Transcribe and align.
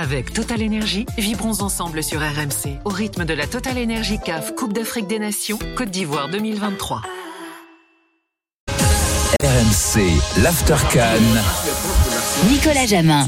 Avec 0.00 0.32
Total 0.32 0.62
Energy, 0.62 1.06
vibrons 1.18 1.60
ensemble 1.60 2.04
sur 2.04 2.20
RMC 2.20 2.78
au 2.84 2.88
rythme 2.88 3.24
de 3.24 3.34
la 3.34 3.48
Total 3.48 3.76
Energy 3.76 4.20
CAF 4.24 4.54
Coupe 4.54 4.72
d'Afrique 4.72 5.08
des 5.08 5.18
Nations 5.18 5.58
Côte 5.76 5.90
d'Ivoire 5.90 6.28
2023. 6.28 7.02
RMC, 9.42 10.00
l'Aftercan. 10.40 11.18
Nicolas 12.48 12.86
Jamin. 12.86 13.26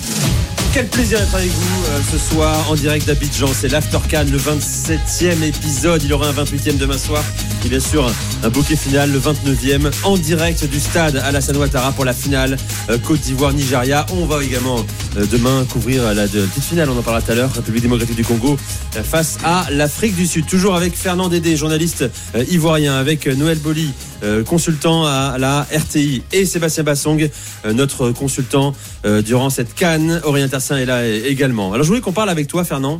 Quel 0.73 0.87
plaisir 0.87 1.19
d'être 1.19 1.35
avec 1.35 1.51
vous 1.51 1.85
euh, 1.87 2.01
ce 2.13 2.17
soir 2.17 2.71
en 2.71 2.77
direct 2.77 3.05
d'Abidjan. 3.05 3.49
C'est 3.53 3.67
l'Aftercan, 3.67 4.27
le 4.31 4.39
27e 4.39 5.43
épisode. 5.43 6.05
Il 6.05 6.11
y 6.11 6.13
aura 6.13 6.29
un 6.29 6.33
28e 6.33 6.79
demain 6.79 6.99
soir. 6.99 7.25
Et 7.65 7.69
bien 7.69 7.81
sûr, 7.81 8.09
un 8.45 8.49
bouquet 8.49 8.77
final, 8.77 9.11
le 9.11 9.19
29e, 9.19 9.91
en 10.05 10.17
direct 10.17 10.65
du 10.65 10.79
stade 10.79 11.17
Alassane 11.17 11.57
Ouattara 11.57 11.91
pour 11.91 12.05
la 12.05 12.13
finale 12.13 12.57
euh, 12.89 12.99
Côte 12.99 13.23
d'Ivoire-Nigeria. 13.23 14.07
On 14.13 14.27
va 14.27 14.45
également 14.45 14.79
euh, 14.79 14.83
demain 15.31 15.65
couvrir 15.65 16.15
la 16.15 16.27
petite 16.27 16.63
finale, 16.63 16.89
on 16.91 16.99
en 16.99 17.03
parlera 17.03 17.23
tout 17.23 17.33
à 17.33 17.35
l'heure, 17.35 17.53
République 17.53 17.83
démocratique 17.83 18.17
du 18.17 18.25
Congo 18.25 18.57
euh, 18.97 19.03
face 19.03 19.39
à 19.45 19.67
l'Afrique 19.71 20.15
du 20.15 20.27
Sud. 20.27 20.47
Toujours 20.47 20.77
avec 20.77 20.95
Fernand 20.95 21.29
Dédé, 21.29 21.57
journaliste 21.57 22.05
euh, 22.35 22.45
ivoirien, 22.51 22.95
avec 22.95 23.27
euh, 23.27 23.35
Noël 23.35 23.59
Boli, 23.59 23.91
euh, 24.23 24.45
consultant 24.45 25.05
à 25.07 25.37
la 25.39 25.67
RTI, 25.73 26.23
et 26.33 26.47
Sébastien 26.47 26.85
Bassong, 26.85 27.29
euh, 27.65 27.73
notre 27.73 28.11
consultant 28.11 28.75
euh, 29.05 29.23
durant 29.23 29.51
cette 29.51 29.75
canne. 29.75 30.21
Aurélien 30.25 30.49
Tersin 30.49 30.77
est 30.77 30.87
là 30.87 30.99
euh, 30.99 31.23
également. 31.27 31.73
Alors 31.73 31.85
je 31.85 31.89
voulais 31.89 32.01
qu'on 32.01 32.13
parle 32.13 32.31
avec 32.31 32.47
toi, 32.47 32.65
Fernand, 32.65 32.99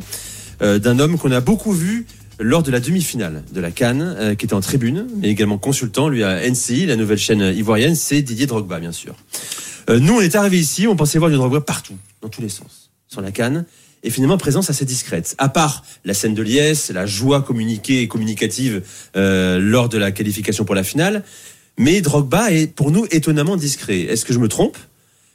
euh, 0.61 0.79
d'un 0.79 0.99
homme 0.99 1.17
qu'on 1.17 1.31
a 1.31 1.41
beaucoup 1.41 1.71
vu 1.71 2.05
lors 2.39 2.63
de 2.63 2.71
la 2.71 2.79
demi-finale 2.79 3.43
de 3.53 3.61
la 3.61 3.71
Cannes, 3.71 4.15
euh, 4.17 4.35
qui 4.35 4.45
était 4.45 4.55
en 4.55 4.61
tribune, 4.61 5.05
mais 5.21 5.29
également 5.29 5.57
consultant, 5.59 6.09
lui 6.09 6.23
à 6.23 6.41
NCI, 6.49 6.87
la 6.87 6.95
nouvelle 6.95 7.19
chaîne 7.19 7.41
ivoirienne, 7.55 7.95
c'est 7.95 8.21
Didier 8.21 8.47
Drogba, 8.47 8.79
bien 8.79 8.91
sûr. 8.91 9.13
Euh, 9.91 9.99
nous, 9.99 10.13
on 10.13 10.21
est 10.21 10.35
arrivé 10.35 10.57
ici, 10.57 10.87
on 10.87 10.95
pensait 10.95 11.19
voir 11.19 11.29
du 11.29 11.35
Drogba 11.35 11.59
partout, 11.59 11.97
dans 12.21 12.29
tous 12.29 12.41
les 12.41 12.49
sens, 12.49 12.91
sur 13.09 13.19
la 13.19 13.31
Cannes, 13.31 13.65
et 14.03 14.09
finalement 14.09 14.37
présence 14.37 14.69
assez 14.69 14.85
discrète. 14.85 15.35
À 15.37 15.49
part 15.49 15.83
la 16.05 16.13
scène 16.13 16.33
de 16.33 16.41
liesse, 16.41 16.91
la 16.91 17.05
joie 17.05 17.41
communiquée 17.41 18.01
et 18.01 18.07
communicative 18.07 18.83
euh, 19.17 19.59
lors 19.59 19.89
de 19.89 19.97
la 19.97 20.11
qualification 20.11 20.63
pour 20.63 20.75
la 20.75 20.83
finale, 20.83 21.23
mais 21.77 21.99
Drogba 21.99 22.51
est 22.51 22.67
pour 22.67 22.91
nous 22.91 23.05
étonnamment 23.11 23.57
discret. 23.57 24.01
Est-ce 24.01 24.23
que 24.23 24.33
je 24.33 24.39
me 24.39 24.47
trompe? 24.47 24.77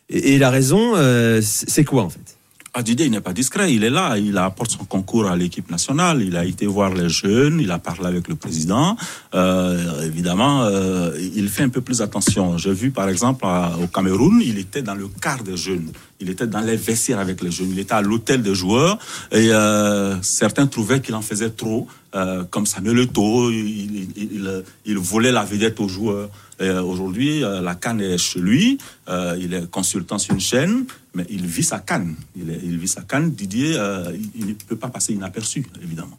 Et, 0.09 0.39
la 0.39 0.51
raison, 0.51 0.95
euh, 0.97 1.43
c'est 1.43 1.85
quoi 1.85 2.05
en 2.05 2.11
fait? 2.11 2.36
Didier, 2.83 3.07
il 3.07 3.13
n'est 3.13 3.21
pas 3.21 3.33
discret, 3.33 3.73
il 3.73 3.85
est 3.85 3.91
là, 3.91 4.19
il 4.19 4.37
apporte 4.37 4.73
son 4.73 4.85
concours 4.85 5.27
à 5.27 5.37
l'équipe 5.37 5.71
nationale, 5.71 6.23
il 6.23 6.37
a 6.37 6.45
été 6.45 6.67
voir 6.67 6.93
les 6.93 7.09
jeunes, 7.09 7.61
il 7.61 7.71
a 7.71 7.79
parlé 7.79 8.07
avec 8.07 8.29
le 8.29 8.35
président. 8.35 8.97
Euh, 9.35 10.03
évidemment, 10.05 10.63
euh, 10.65 11.11
il 11.35 11.49
fait 11.49 11.63
un 11.63 11.69
peu 11.69 11.81
plus 11.81 12.03
attention. 12.03 12.59
J'ai 12.59 12.73
vu 12.73 12.91
par 12.91 13.09
exemple 13.09 13.47
au 13.83 13.87
Cameroun, 13.87 14.43
il 14.45 14.59
était 14.59 14.83
dans 14.83 14.95
le 14.95 15.09
quart 15.09 15.43
des 15.43 15.57
jeunes, 15.57 15.91
il 16.21 16.29
était 16.29 16.47
dans 16.47 16.61
les 16.61 16.77
vestiaires 16.77 17.19
avec 17.19 17.43
les 17.43 17.51
jeunes, 17.51 17.71
il 17.71 17.79
était 17.79 17.95
à 17.95 18.03
l'hôtel 18.03 18.43
des 18.43 18.55
joueurs 18.55 18.99
et 19.33 19.49
euh, 19.53 20.21
certains 20.23 20.67
trouvaient 20.67 21.01
qu'il 21.01 21.15
en 21.15 21.23
faisait 21.23 21.51
trop, 21.51 21.87
comme 22.51 22.65
Samuel 22.65 23.01
Eto'o, 23.01 23.51
il, 23.51 24.09
il, 24.17 24.63
il, 24.87 24.99
volait 24.99 25.33
la 25.33 25.45
vedette 25.45 25.79
aux 25.81 25.89
joueurs. 25.89 26.31
Aujourd'hui, 26.59 27.41
la 27.41 27.75
canne 27.75 28.01
est 28.01 28.17
chez 28.17 28.41
lui, 28.41 28.79
il 29.39 29.53
est 29.53 29.71
consultant 29.71 30.17
sur 30.17 30.33
une 30.33 30.41
chaîne, 30.41 30.87
mais 31.17 31.27
il 31.31 31.47
vit 31.47 31.63
sa 31.65 31.79
canne. 31.81 32.15
Il, 32.41 32.51
est- 32.51 32.61
il 32.63 32.79
vit 32.79 32.87
sa 32.89 33.01
canne. 33.03 33.31
Didier, 33.33 33.73
euh, 33.77 34.13
il- 34.39 34.47
ne 34.49 34.53
peut 34.53 34.77
pas 34.77 34.89
passer 34.89 35.13
inaperçu, 35.15 35.67
évidemment. 35.83 36.19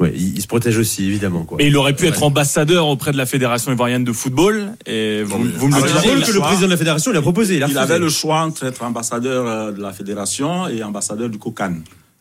Ouais, 0.00 0.12
il, 0.16 0.36
il 0.36 0.40
se 0.40 0.46
protège 0.46 0.78
aussi 0.78 1.04
évidemment 1.04 1.44
quoi. 1.44 1.58
Mais 1.58 1.66
il 1.66 1.76
aurait 1.76 1.94
pu 1.94 2.06
être 2.06 2.22
ambassadeur 2.22 2.86
auprès 2.88 3.12
de 3.12 3.18
la 3.18 3.26
Fédération 3.26 3.70
ivoirienne 3.70 4.02
de 4.02 4.12
football. 4.12 4.72
Et 4.86 5.22
vous, 5.24 5.36
vous 5.58 5.68
me 5.68 5.74
Ah, 5.74 5.80
le 5.80 5.84
a 5.84 6.00
que 6.24 6.30
le 6.30 6.34
le 6.36 6.40
président 6.40 6.66
de 6.66 6.70
la 6.72 6.78
fédération 6.78 7.12
l'a 7.12 7.20
proposé. 7.20 7.56
Il, 7.56 7.62
a 7.62 7.68
Il 7.68 7.76
avait 7.76 7.98
le 7.98 8.08
choix 8.08 8.40
entre 8.40 8.64
être 8.64 8.82
ambassadeur 8.82 9.46
euh, 9.46 9.72
de 9.72 9.82
la 9.82 9.92
fédération 9.92 10.68
et 10.68 10.82
ambassadeur 10.82 11.28
du 11.28 11.36
COCAN. 11.38 11.74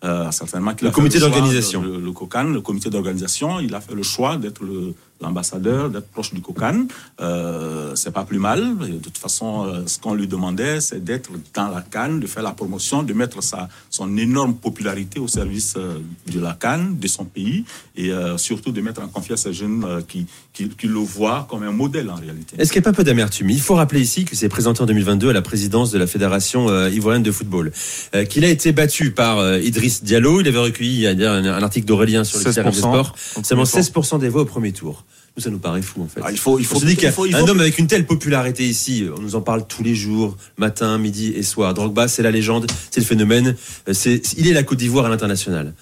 Euh, 0.03 0.29
certainement 0.31 0.73
qu'il 0.75 0.87
Le 0.87 0.91
fait 0.91 0.95
comité 0.95 1.19
d'organisation. 1.19 1.81
Le, 1.81 1.99
le 2.01 2.11
COCAN, 2.11 2.43
le 2.43 2.61
comité 2.61 2.89
d'organisation, 2.89 3.59
il 3.61 3.73
a 3.73 3.79
fait 3.81 3.95
le 3.95 4.03
choix 4.03 4.35
d'être 4.37 4.61
le- 4.63 4.93
l'ambassadeur, 5.21 5.89
d'être 5.89 6.07
proche 6.07 6.33
du 6.33 6.41
COCAN. 6.41 6.87
Euh, 7.21 7.93
c'est 7.95 8.11
pas 8.11 8.23
plus 8.23 8.39
mal. 8.39 8.75
Et 8.87 8.93
de 8.93 8.99
toute 8.99 9.17
façon, 9.17 9.65
euh, 9.65 9.83
ce 9.85 9.99
qu'on 9.99 10.13
lui 10.13 10.27
demandait, 10.27 10.81
c'est 10.81 11.03
d'être 11.03 11.31
dans 11.53 11.69
la 11.69 11.81
canne, 11.81 12.19
de 12.19 12.27
faire 12.27 12.43
la 12.43 12.51
promotion, 12.51 13.03
de 13.03 13.13
mettre 13.13 13.41
sa, 13.43 13.69
son 13.89 14.17
énorme 14.17 14.55
popularité 14.55 15.19
au 15.19 15.27
service 15.27 15.75
euh, 15.77 15.99
de 16.31 16.39
la 16.39 16.53
canne, 16.53 16.97
de 16.99 17.07
son 17.07 17.25
pays, 17.25 17.65
et 17.95 18.11
euh, 18.11 18.37
surtout 18.37 18.71
de 18.71 18.81
mettre 18.81 19.01
en 19.01 19.07
confiance 19.07 19.41
ces 19.41 19.53
jeunes 19.53 19.83
euh, 19.85 20.01
qui, 20.01 20.25
qui, 20.53 20.69
qui 20.69 20.87
le 20.87 20.99
voient 20.99 21.47
comme 21.49 21.63
un 21.63 21.71
modèle 21.71 22.09
en 22.09 22.15
réalité. 22.15 22.55
Est-ce 22.57 22.71
qu'il 22.71 22.81
n'y 22.81 22.83
a 22.83 22.85
pas 22.85 22.89
un 22.91 22.93
peu 22.93 23.03
d'amertume? 23.03 23.49
Il 23.49 23.61
faut 23.61 23.75
rappeler 23.75 24.01
ici 24.01 24.25
que 24.25 24.35
c'est 24.35 24.49
présenté 24.49 24.81
en 24.81 24.85
2022 24.85 25.29
à 25.29 25.33
la 25.33 25.41
présidence 25.41 25.91
de 25.91 25.97
la 25.97 26.07
Fédération 26.07 26.69
euh, 26.69 26.89
ivoirienne 26.89 27.23
de 27.23 27.31
football, 27.31 27.71
euh, 28.15 28.25
qu'il 28.25 28.43
a 28.43 28.49
été 28.49 28.71
battu 28.71 29.11
par 29.11 29.39
euh, 29.39 29.59
Idriss 29.59 30.03
Diallo. 30.03 30.41
Il 30.41 30.47
avait 30.47 30.59
recueilli 30.59 31.05
il 31.05 31.19
y 31.19 31.25
a 31.25 31.31
un, 31.33 31.45
un 31.45 31.63
article 31.63 31.85
d'Aurélien 31.85 32.23
sur 32.23 32.39
le 32.39 32.51
site 32.51 32.61
16%. 32.61 32.65
de 32.65 32.71
sport. 32.71 33.15
Au 33.37 33.43
Seulement 33.43 33.63
premier 33.63 33.83
16% 33.83 34.19
des 34.19 34.29
voix 34.29 34.41
au 34.41 34.45
premier 34.45 34.71
tour. 34.71 35.05
Nous, 35.39 35.43
ça 35.43 35.49
nous 35.51 35.59
paraît 35.59 35.81
fou 35.81 36.01
en 36.01 36.07
fait. 36.09 36.19
Ah, 36.21 36.31
il 36.33 36.37
faut, 36.37 36.59
il 36.59 36.65
faut, 36.65 36.75
On 36.75 36.79
se 36.81 36.85
dit 36.85 36.91
il 36.91 36.97
qu'un 36.97 37.13
faut- 37.13 37.25
il 37.25 37.33
un 37.33 37.39
faut- 37.39 37.47
homme 37.49 37.61
avec 37.61 37.77
une 37.79 37.87
telle 37.87 38.05
popularité 38.05 38.67
ici, 38.67 39.05
on 39.17 39.21
nous 39.21 39.35
en 39.35 39.41
parle 39.41 39.65
tous 39.65 39.83
les 39.83 39.95
jours, 39.95 40.35
matin, 40.57 40.97
midi 40.97 41.29
et 41.33 41.43
soir. 41.43 41.73
Drogba, 41.73 42.09
c'est 42.09 42.23
la 42.23 42.31
légende, 42.31 42.67
c'est 42.91 42.99
le 42.99 43.05
phénomène. 43.05 43.55
euh, 43.87 43.93
C'est, 43.93 44.21
il 44.37 44.47
est 44.47 44.53
la 44.53 44.63
Côte 44.63 44.79
d'Ivoire 44.79 45.05
à 45.05 45.09
l'international. 45.09 45.73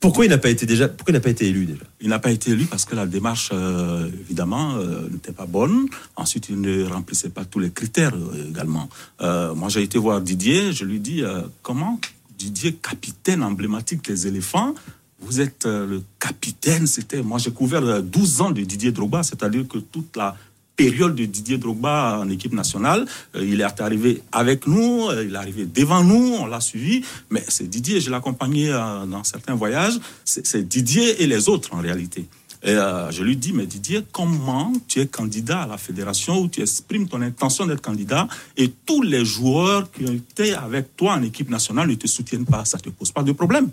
Pourquoi 0.00 0.24
il 0.24 0.30
n'a 0.30 0.38
pas 0.38 0.48
été 0.48 0.64
déjà 0.64 0.88
Pourquoi 0.88 1.12
il 1.12 1.14
n'a 1.14 1.20
pas 1.20 1.28
été 1.28 1.46
élu 1.46 1.66
déjà? 1.66 1.82
Il 2.00 2.08
n'a 2.08 2.18
pas 2.18 2.30
été 2.30 2.52
élu 2.52 2.64
parce 2.64 2.86
que 2.86 2.96
la 2.96 3.04
démarche, 3.06 3.50
euh, 3.52 4.08
évidemment, 4.24 4.76
euh, 4.76 5.06
n'était 5.10 5.32
pas 5.32 5.44
bonne. 5.46 5.88
Ensuite, 6.16 6.48
il 6.48 6.58
ne 6.60 6.84
remplissait 6.86 7.28
pas 7.28 7.44
tous 7.44 7.58
les 7.58 7.70
critères 7.70 8.14
euh, 8.14 8.48
également. 8.48 8.88
Moi, 9.20 9.68
j'ai 9.68 9.82
été 9.82 9.98
voir 9.98 10.22
Didier. 10.22 10.72
Je 10.72 10.86
lui 10.86 11.00
dis 11.00 11.22
comment? 11.62 12.00
Didier, 12.38 12.72
capitaine 12.72 13.42
emblématique 13.44 14.04
des 14.04 14.26
éléphants, 14.26 14.74
vous 15.22 15.40
êtes 15.40 15.66
euh, 15.66 15.86
le 15.86 16.02
capitaine. 16.18 16.86
C'était 16.86 17.22
moi, 17.22 17.38
j'ai 17.38 17.50
couvert 17.50 17.82
euh, 17.82 18.00
12 18.00 18.40
ans 18.40 18.50
de 18.50 18.60
Didier 18.62 18.92
Drogba, 18.92 19.22
c'est-à-dire 19.22 19.66
que 19.68 19.78
toute 19.78 20.16
la 20.16 20.36
période 20.76 21.14
de 21.14 21.24
Didier 21.24 21.58
Drogba 21.58 22.18
en 22.20 22.28
équipe 22.28 22.52
nationale. 22.52 23.06
Euh, 23.36 23.44
il 23.44 23.60
est 23.60 23.80
arrivé 23.80 24.22
avec 24.32 24.66
nous, 24.66 25.08
euh, 25.08 25.24
il 25.24 25.34
est 25.34 25.38
arrivé 25.38 25.66
devant 25.66 26.02
nous, 26.02 26.34
on 26.40 26.46
l'a 26.46 26.60
suivi. 26.60 27.04
Mais 27.30 27.44
c'est 27.48 27.68
Didier, 27.68 28.00
je 28.00 28.10
l'ai 28.10 28.16
euh, 28.16 29.06
dans 29.06 29.24
certains 29.24 29.54
voyages. 29.54 29.98
C'est 30.24 30.66
Didier 30.66 31.22
et 31.22 31.26
les 31.26 31.48
autres 31.48 31.74
en 31.74 31.80
réalité. 31.80 32.26
Et 32.64 32.70
euh, 32.70 33.10
je 33.10 33.24
lui 33.24 33.36
dis, 33.36 33.52
mais 33.52 33.66
Didier, 33.66 34.02
comment 34.12 34.72
tu 34.86 35.00
es 35.00 35.06
candidat 35.06 35.62
à 35.62 35.66
la 35.66 35.78
fédération 35.78 36.40
où 36.40 36.48
tu 36.48 36.60
exprimes 36.62 37.08
ton 37.08 37.20
intention 37.20 37.66
d'être 37.66 37.82
candidat 37.82 38.28
et 38.56 38.72
tous 38.86 39.02
les 39.02 39.24
joueurs 39.24 39.90
qui 39.90 40.04
étaient 40.04 40.54
avec 40.54 40.96
toi 40.96 41.14
en 41.14 41.22
équipe 41.22 41.50
nationale 41.50 41.88
ne 41.88 41.94
te 41.94 42.06
soutiennent 42.06 42.44
pas? 42.44 42.64
Ça 42.64 42.78
ne 42.78 42.82
te 42.82 42.90
pose 42.90 43.10
pas 43.10 43.24
de 43.24 43.32
problème 43.32 43.70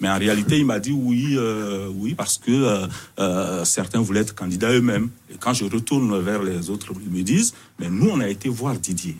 mais 0.00 0.08
en 0.08 0.18
réalité, 0.18 0.58
il 0.58 0.66
m'a 0.66 0.80
dit 0.80 0.92
oui, 0.92 1.34
euh, 1.36 1.88
oui, 1.94 2.14
parce 2.14 2.38
que 2.38 2.50
euh, 2.50 2.86
euh, 3.18 3.64
certains 3.64 4.00
voulaient 4.00 4.20
être 4.20 4.34
candidats 4.34 4.72
eux-mêmes. 4.72 5.10
Et 5.30 5.36
quand 5.38 5.52
je 5.52 5.64
retourne 5.64 6.18
vers 6.20 6.42
les 6.42 6.70
autres, 6.70 6.92
ils 7.04 7.10
me 7.10 7.22
disent, 7.22 7.54
mais 7.78 7.90
nous, 7.90 8.08
on 8.08 8.20
a 8.20 8.28
été 8.28 8.48
voir 8.48 8.76
Didier 8.76 9.16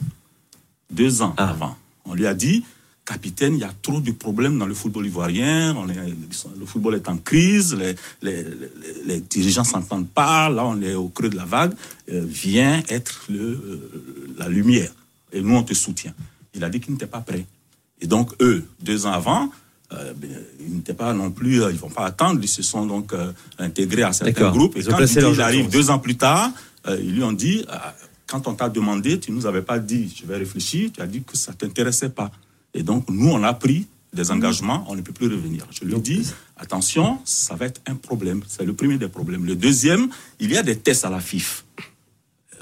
deux 0.91 1.23
ans 1.23 1.35
Ah. 1.37 1.51
avant. 1.51 1.77
On 2.05 2.15
lui 2.15 2.27
a 2.27 2.35
dit, 2.35 2.65
capitaine, 3.05 3.55
il 3.55 3.61
y 3.61 3.65
a 3.65 3.73
trop 3.83 4.01
de 4.01 4.11
problèmes 4.13 4.59
dans 4.59 4.67
le 4.67 4.75
football 4.75 5.07
ivoirien. 5.07 5.75
On 5.77 5.89
est, 5.89 5.97
le 6.59 6.67
football 6.67 6.95
est 6.95 7.09
en 7.09 7.17
crise. 7.19 7.75
Les, 7.75 7.95
les, 8.23 8.43
les, 8.43 8.51
les 9.07 9.21
dirigeants 9.21 9.65
s'entendent 9.65 10.09
pas. 10.09 10.49
Là, 10.49 10.65
on 10.65 10.81
est 10.81 10.95
au 10.95 11.09
creux 11.09 11.29
de 11.29 11.37
la 11.37 11.45
vague. 11.45 11.73
Euh, 12.11 12.25
viens 12.27 12.83
être 12.89 13.25
le, 13.29 13.39
euh, 13.39 13.91
la 14.39 14.49
lumière. 14.49 14.93
Et 15.33 15.43
nous, 15.43 15.55
on 15.55 15.63
te 15.63 15.75
soutient. 15.75 16.15
Il 16.55 16.65
a 16.65 16.71
dit 16.71 16.81
qu'il 16.81 16.93
n'était 16.93 17.07
pas 17.07 17.21
prêt. 17.21 17.47
Et 18.01 18.07
donc, 18.07 18.33
eux, 18.41 18.65
deux 18.83 19.07
ans 19.07 19.13
avant, 19.13 19.51
euh, 19.93 20.13
ben, 20.17 20.31
ils 20.61 20.75
n'étaient 20.77 20.95
pas 20.95 21.13
non 21.13 21.31
plus, 21.31 21.63
euh, 21.63 21.71
ils 21.71 21.79
vont 21.79 21.89
pas 21.89 22.05
attendre, 22.05 22.41
ils 22.43 22.49
se 22.49 22.63
sont 22.63 22.87
donc 22.87 23.13
euh, 23.13 23.33
intégrés 23.59 24.03
à 24.03 24.13
certains 24.13 24.51
groupes. 24.51 24.77
Et 24.77 24.81
Ils 24.81 24.87
quand 24.87 25.05
il 25.05 25.41
arrive 25.41 25.69
deux 25.69 25.91
ans 25.91 25.99
plus 25.99 26.17
tard, 26.17 26.51
euh, 26.87 26.99
ils 27.03 27.15
lui 27.15 27.23
ont 27.23 27.33
dit, 27.33 27.67
quand 28.27 28.47
on 28.47 28.55
t'a 28.55 28.69
demandé, 28.69 29.19
tu 29.19 29.33
nous 29.33 29.47
avais 29.47 29.63
pas 29.63 29.79
dit, 29.79 30.15
je 30.17 30.27
vais 30.27 30.37
réfléchir, 30.37 30.91
tu 30.93 31.01
as 31.01 31.07
dit 31.07 31.23
que 31.23 31.37
ça 31.37 31.53
t'intéressait 31.53 32.11
pas. 32.11 32.31
Et 32.73 32.83
donc, 32.83 33.09
nous, 33.09 33.29
on 33.29 33.43
a 33.43 33.53
pris 33.53 33.87
des 34.13 34.31
engagements, 34.31 34.85
on 34.89 34.95
ne 34.95 35.03
peut 35.03 35.13
plus 35.13 35.27
revenir. 35.27 35.67
Je 35.71 35.85
lui 35.85 36.01
dis, 36.01 36.27
attention, 36.57 37.19
ça 37.25 37.55
va 37.55 37.67
être 37.67 37.81
un 37.87 37.97
problème. 37.97 38.43
C'est 38.47 38.65
le 38.65 38.75
premier 38.75 38.99
des 38.99 39.09
problèmes. 39.09 39.45
Le 39.45 39.57
deuxième, 39.57 40.09
il 40.39 40.53
y 40.53 40.57
a 40.57 40.63
des 40.63 40.77
tests 40.77 41.05
à 41.05 41.11
la 41.11 41.21
FIF. 41.21 41.65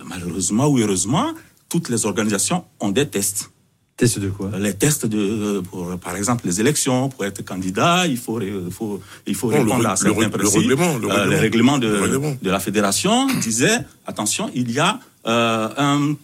Malheureusement 0.05 0.67
ou 0.69 0.79
heureusement, 0.79 1.35
toutes 1.69 1.88
les 1.88 2.06
organisations 2.06 2.64
ont 2.81 2.91
des 2.91 3.06
tests 3.06 3.50
Test 3.99 4.19
de 4.21 4.29
quoi? 4.31 4.50
Les 4.61 4.75
tests 4.75 5.06
de, 5.06 5.19
euh, 5.19 5.61
pour, 5.62 5.99
par 5.99 6.15
exemple, 6.17 6.47
les 6.47 6.61
élections, 6.61 7.09
pour 7.09 7.25
être 7.25 7.45
candidat, 7.45 8.06
il 8.06 8.17
faut, 8.17 8.41
faut, 8.71 9.00
il 9.27 9.35
faut 9.35 9.50
Non, 9.50 9.56
le 9.56 9.62
répondre 9.65 9.81
ré- 9.81 9.87
à 9.87 9.91
le 9.91 9.97
certains 9.97 10.21
le 10.21 10.31
principes. 10.31 10.61
règlement, 10.61 10.99
le 10.99 11.09
Euh, 11.11 11.27
les 11.27 11.37
règlement. 11.37 11.41
règlements 11.41 11.79
de, 11.79 11.89
Le 11.89 12.00
règlement. 12.03 12.37
de 12.41 12.50
la 12.50 12.61
fédération 12.61 13.27
disaient, 13.43 13.79
attention, 14.06 14.50
il 14.55 14.71
y 14.71 14.79
a 14.79 15.00
euh, 15.27 15.69
un 15.77 16.15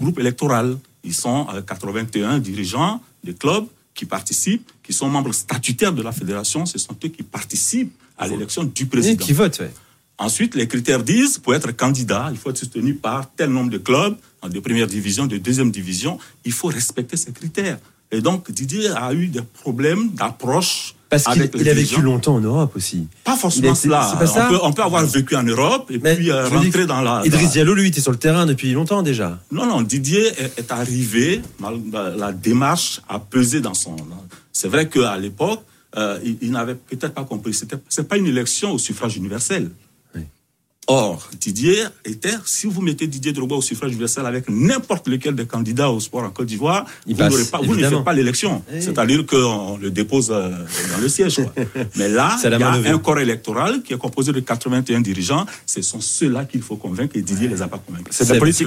groupe 0.00 0.18
électoral. 0.18 0.76
Ils 1.04 1.14
sont 1.14 1.46
euh, 1.54 1.62
81 1.62 2.38
dirigeants 2.40 3.00
des 3.22 3.34
clubs 3.34 3.66
qui 3.94 4.04
participent, 4.04 4.68
qui 4.82 4.92
sont 4.92 5.08
membres 5.08 5.32
statutaires 5.32 5.92
de 5.92 6.02
la 6.02 6.10
fédération. 6.12 6.66
Ce 6.66 6.78
sont 6.78 6.96
eux 7.04 7.08
qui 7.08 7.22
participent 7.22 7.94
à 8.18 8.26
l'élection 8.26 8.64
du 8.64 8.82
Et 8.82 8.86
président. 8.86 9.24
Qui 9.24 9.32
vote, 9.32 9.56
ouais. 9.60 9.70
Ensuite, 10.22 10.54
les 10.54 10.68
critères 10.68 11.02
disent, 11.02 11.38
pour 11.38 11.52
être 11.52 11.72
candidat, 11.72 12.28
il 12.30 12.38
faut 12.38 12.50
être 12.50 12.56
soutenu 12.56 12.94
par 12.94 13.28
tel 13.34 13.50
nombre 13.50 13.70
de 13.70 13.78
clubs, 13.78 14.14
de 14.48 14.60
première 14.60 14.86
division, 14.86 15.26
de 15.26 15.36
deuxième 15.36 15.72
division. 15.72 16.16
Il 16.44 16.52
faut 16.52 16.68
respecter 16.68 17.16
ces 17.16 17.32
critères. 17.32 17.78
Et 18.12 18.20
donc, 18.20 18.48
Didier 18.52 18.88
a 18.90 19.12
eu 19.14 19.26
des 19.26 19.42
problèmes 19.42 20.10
d'approche. 20.10 20.94
Parce 21.10 21.24
qu'il 21.24 21.68
a 21.68 21.74
vécu 21.74 22.00
longtemps 22.02 22.36
en 22.36 22.40
Europe 22.40 22.72
aussi. 22.76 23.08
Pas 23.24 23.36
forcément 23.36 23.74
cela. 23.74 24.16
on, 24.20 24.48
peut, 24.48 24.58
on 24.62 24.72
peut 24.72 24.82
avoir 24.82 25.04
vécu 25.04 25.34
en 25.34 25.42
Europe 25.42 25.90
et 25.90 25.98
Mais 25.98 26.14
puis 26.14 26.30
euh, 26.30 26.48
rentrer 26.48 26.86
dans 26.86 27.00
la. 27.02 27.22
Idriss 27.26 27.50
Diallo, 27.50 27.74
lui, 27.74 27.88
était 27.88 28.00
sur 28.00 28.12
le 28.12 28.18
terrain 28.18 28.46
depuis 28.46 28.72
longtemps 28.72 29.02
déjà. 29.02 29.40
Non, 29.50 29.66
non, 29.66 29.82
Didier 29.82 30.24
est, 30.26 30.58
est 30.58 30.70
arrivé, 30.70 31.42
mal- 31.58 31.80
la, 32.16 32.32
démarche 32.32 33.02
a 33.08 33.18
pesé 33.18 33.60
dans 33.60 33.74
son. 33.74 33.96
C'est 34.52 34.68
vrai 34.68 34.88
qu'à 34.88 35.18
l'époque, 35.18 35.60
euh, 35.96 36.18
il, 36.24 36.38
il 36.40 36.50
n'avait 36.52 36.76
peut-être 36.76 37.12
pas 37.12 37.24
compris. 37.24 37.52
C'était, 37.52 37.76
c'est 37.88 38.08
pas 38.08 38.16
une 38.16 38.26
élection 38.26 38.72
au 38.72 38.78
suffrage 38.78 39.16
universel. 39.16 39.70
Or, 40.94 41.30
Didier 41.40 41.84
était, 42.04 42.34
si 42.44 42.66
vous 42.66 42.82
mettez 42.82 43.06
Didier 43.06 43.32
Drogba 43.32 43.56
au 43.56 43.62
suffrage 43.62 43.90
universel 43.92 44.26
avec 44.26 44.44
n'importe 44.50 45.08
lequel 45.08 45.34
des 45.34 45.46
candidats 45.46 45.90
au 45.90 46.00
sport 46.00 46.22
en 46.22 46.28
Côte 46.28 46.48
d'Ivoire, 46.48 46.84
vous, 47.06 47.14
pas, 47.50 47.60
vous 47.62 47.74
ne 47.74 47.80
faites 47.88 48.04
pas 48.04 48.12
l'élection. 48.12 48.62
Oui. 48.70 48.82
C'est-à-dire 48.82 49.24
qu'on 49.24 49.78
le 49.78 49.90
dépose 49.90 50.30
euh, 50.30 50.50
dans 50.50 51.00
le 51.00 51.08
siège. 51.08 51.36
quoi. 51.36 51.52
Mais 51.96 52.10
là, 52.10 52.36
C'est 52.40 52.48
il 52.48 52.60
y 52.60 52.62
a 52.62 52.72
un 52.94 52.98
corps 52.98 53.18
électoral 53.20 53.82
qui 53.82 53.94
est 53.94 53.98
composé 53.98 54.32
de 54.32 54.40
81 54.40 55.00
dirigeants. 55.00 55.46
Ce 55.64 55.80
sont 55.80 56.02
ceux-là 56.02 56.44
qu'il 56.44 56.60
faut 56.60 56.76
convaincre 56.76 57.16
et 57.16 57.22
Didier 57.22 57.48
les 57.48 57.62
a 57.62 57.68
pas 57.68 57.78
convaincus. 57.78 58.08
C'est 58.14 58.24
de 58.24 58.34
la 58.34 58.38
politique. 58.40 58.66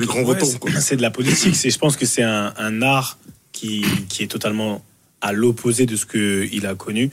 C'est- 0.82 0.96
de 0.98 1.02
la 1.04 1.12
politique. 1.12 1.56
C'est, 1.56 1.70
je 1.70 1.78
pense 1.78 1.96
que 1.96 2.08
c'est 2.08 2.24
un, 2.24 2.54
un 2.58 2.82
art 2.82 3.20
qui, 3.52 3.86
qui 4.10 4.24
est 4.24 4.28
totalement 4.28 4.84
à 5.22 5.32
l'opposé 5.32 5.86
de 5.86 5.96
ce 5.96 6.08
qu'il 6.08 6.66
a 6.66 6.74
connu. 6.74 7.12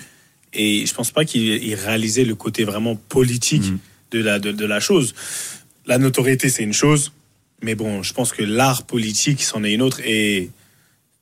Et 0.55 0.87
je 0.87 0.95
pense 0.95 1.11
pas 1.11 1.25
qu'il 1.27 1.43
il 1.43 1.75
réalisait 1.75 2.25
le 2.25 2.35
côté 2.35 2.65
vraiment 2.65 2.97
politique 2.97 3.65
Mhm. 3.71 3.79
De, 4.13 4.21
la, 4.23 4.39
de, 4.39 4.53
de 4.53 4.65
la 4.65 4.81
chose. 4.81 5.15
La 5.87 5.99
notoriété, 5.99 6.49
c'est 6.49 6.63
une 6.63 6.73
chose. 6.73 7.13
Mais 7.63 7.75
bon, 7.75 8.03
je 8.03 8.13
pense 8.13 8.33
que 8.33 8.43
l'art 8.43 8.85
politique, 8.85 9.43
c'en 9.43 9.65
est 9.65 9.73
une 9.73 9.83
autre. 9.83 10.01
Et 10.05 10.51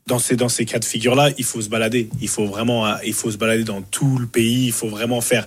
dans 0.06 0.18
ces, 0.18 0.36
dans 0.36 0.48
ces 0.48 0.64
cas 0.64 0.78
de 0.78 0.84
figure-là, 0.84 1.30
il 1.38 1.44
faut 1.44 1.60
se 1.60 1.68
balader. 1.68 2.08
Il 2.20 2.28
faut 2.28 2.46
vraiment, 2.46 2.98
il 3.00 3.14
faut 3.14 3.30
se 3.30 3.36
balader 3.36 3.64
dans 3.64 3.82
tout 3.82 4.18
le 4.18 4.26
pays. 4.26 4.66
Il 4.66 4.72
faut 4.72 4.88
vraiment 4.88 5.20
faire. 5.20 5.46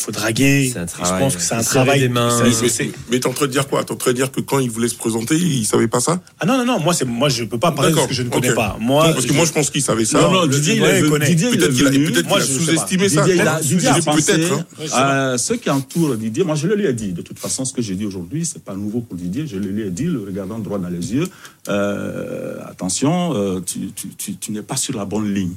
Il 0.00 0.04
faut 0.04 0.12
draguer. 0.12 0.72
Un 0.76 0.86
travail, 0.86 1.12
je 1.18 1.24
pense 1.24 1.36
que 1.36 1.42
c'est 1.42 1.54
un 1.54 1.62
travail. 1.62 1.98
des 2.00 2.08
mains. 2.08 2.30
Ça, 2.30 2.44
Mais, 2.44 2.90
mais 3.10 3.18
t'es 3.20 3.26
en 3.26 3.32
train 3.32 3.46
de 3.46 3.50
dire 3.50 3.66
quoi? 3.66 3.82
T'es 3.82 3.90
en 3.92 3.96
train 3.96 4.12
de 4.12 4.16
dire 4.16 4.30
que 4.30 4.40
quand 4.40 4.60
il 4.60 4.70
voulait 4.70 4.86
se 4.88 4.94
présenter, 4.94 5.34
il 5.36 5.64
savait 5.66 5.88
pas 5.88 5.98
ça? 5.98 6.20
Ah 6.38 6.46
non, 6.46 6.56
non, 6.58 6.64
non, 6.64 6.78
moi, 6.78 6.94
c'est, 6.94 7.04
moi 7.04 7.28
je 7.28 7.42
peux 7.42 7.58
pas 7.58 7.72
parler 7.72 7.92
de 7.92 7.98
ce 7.98 8.06
que 8.06 8.14
je 8.14 8.22
ne 8.22 8.28
connais 8.28 8.54
pas. 8.54 8.76
Moi, 8.80 9.08
Non, 9.08 9.12
parce 9.12 9.24
que 9.26 9.32
je- 9.32 9.36
moi, 9.36 9.44
je 9.44 9.52
pense 9.52 9.70
qu'il 9.70 9.82
savait 9.82 10.04
ça. 10.04 10.20
Non, 10.20 10.30
non, 10.30 10.46
Didier, 10.46 10.74
il 10.76 11.10
connaît. 11.10 11.32
Il 11.32 11.44
est 11.44 11.50
Peut-être 11.50 11.72
qu'il 11.74 11.86
a, 11.86 12.22
Moi, 12.28 12.40
qu'il 12.40 12.54
a 12.54 12.58
sous-estimé 12.58 13.08
ça. 13.08 13.22
Didier, 13.22 13.34
il 13.34 13.40
a, 13.48 13.54
Peut-être. 13.56 13.66
Didier 13.68 13.88
a 13.88 13.94
Peut-être, 14.00 14.52
hein. 14.52 14.64
euh, 14.94 15.36
ceux 15.38 15.56
qui 15.56 15.68
entourent 15.68 16.14
Didier, 16.16 16.44
moi 16.44 16.54
je 16.54 16.68
le 16.68 16.76
lui 16.76 16.86
ai 16.86 16.92
dit, 16.92 17.12
de 17.12 17.22
toute 17.22 17.38
façon, 17.40 17.64
ce 17.64 17.72
que 17.72 17.82
j'ai 17.82 17.96
dit 17.96 18.06
aujourd'hui, 18.06 18.46
c'est 18.46 18.62
pas 18.62 18.74
nouveau 18.74 19.00
pour 19.00 19.16
Didier, 19.16 19.46
je 19.48 19.56
le 19.56 19.68
lui 19.68 19.82
ai 19.82 19.90
dit, 19.90 20.04
le 20.04 20.20
regardant 20.20 20.58
droit 20.60 20.78
dans 20.78 20.88
les 20.88 21.12
yeux, 21.12 21.26
euh, 21.68 22.58
attention, 22.66 23.34
euh, 23.34 23.60
tu, 23.66 23.90
tu, 23.94 24.08
tu, 24.16 24.36
tu 24.36 24.52
n'es 24.52 24.62
pas 24.62 24.76
sur 24.76 24.96
la 24.96 25.04
bonne 25.04 25.32
ligne. 25.34 25.52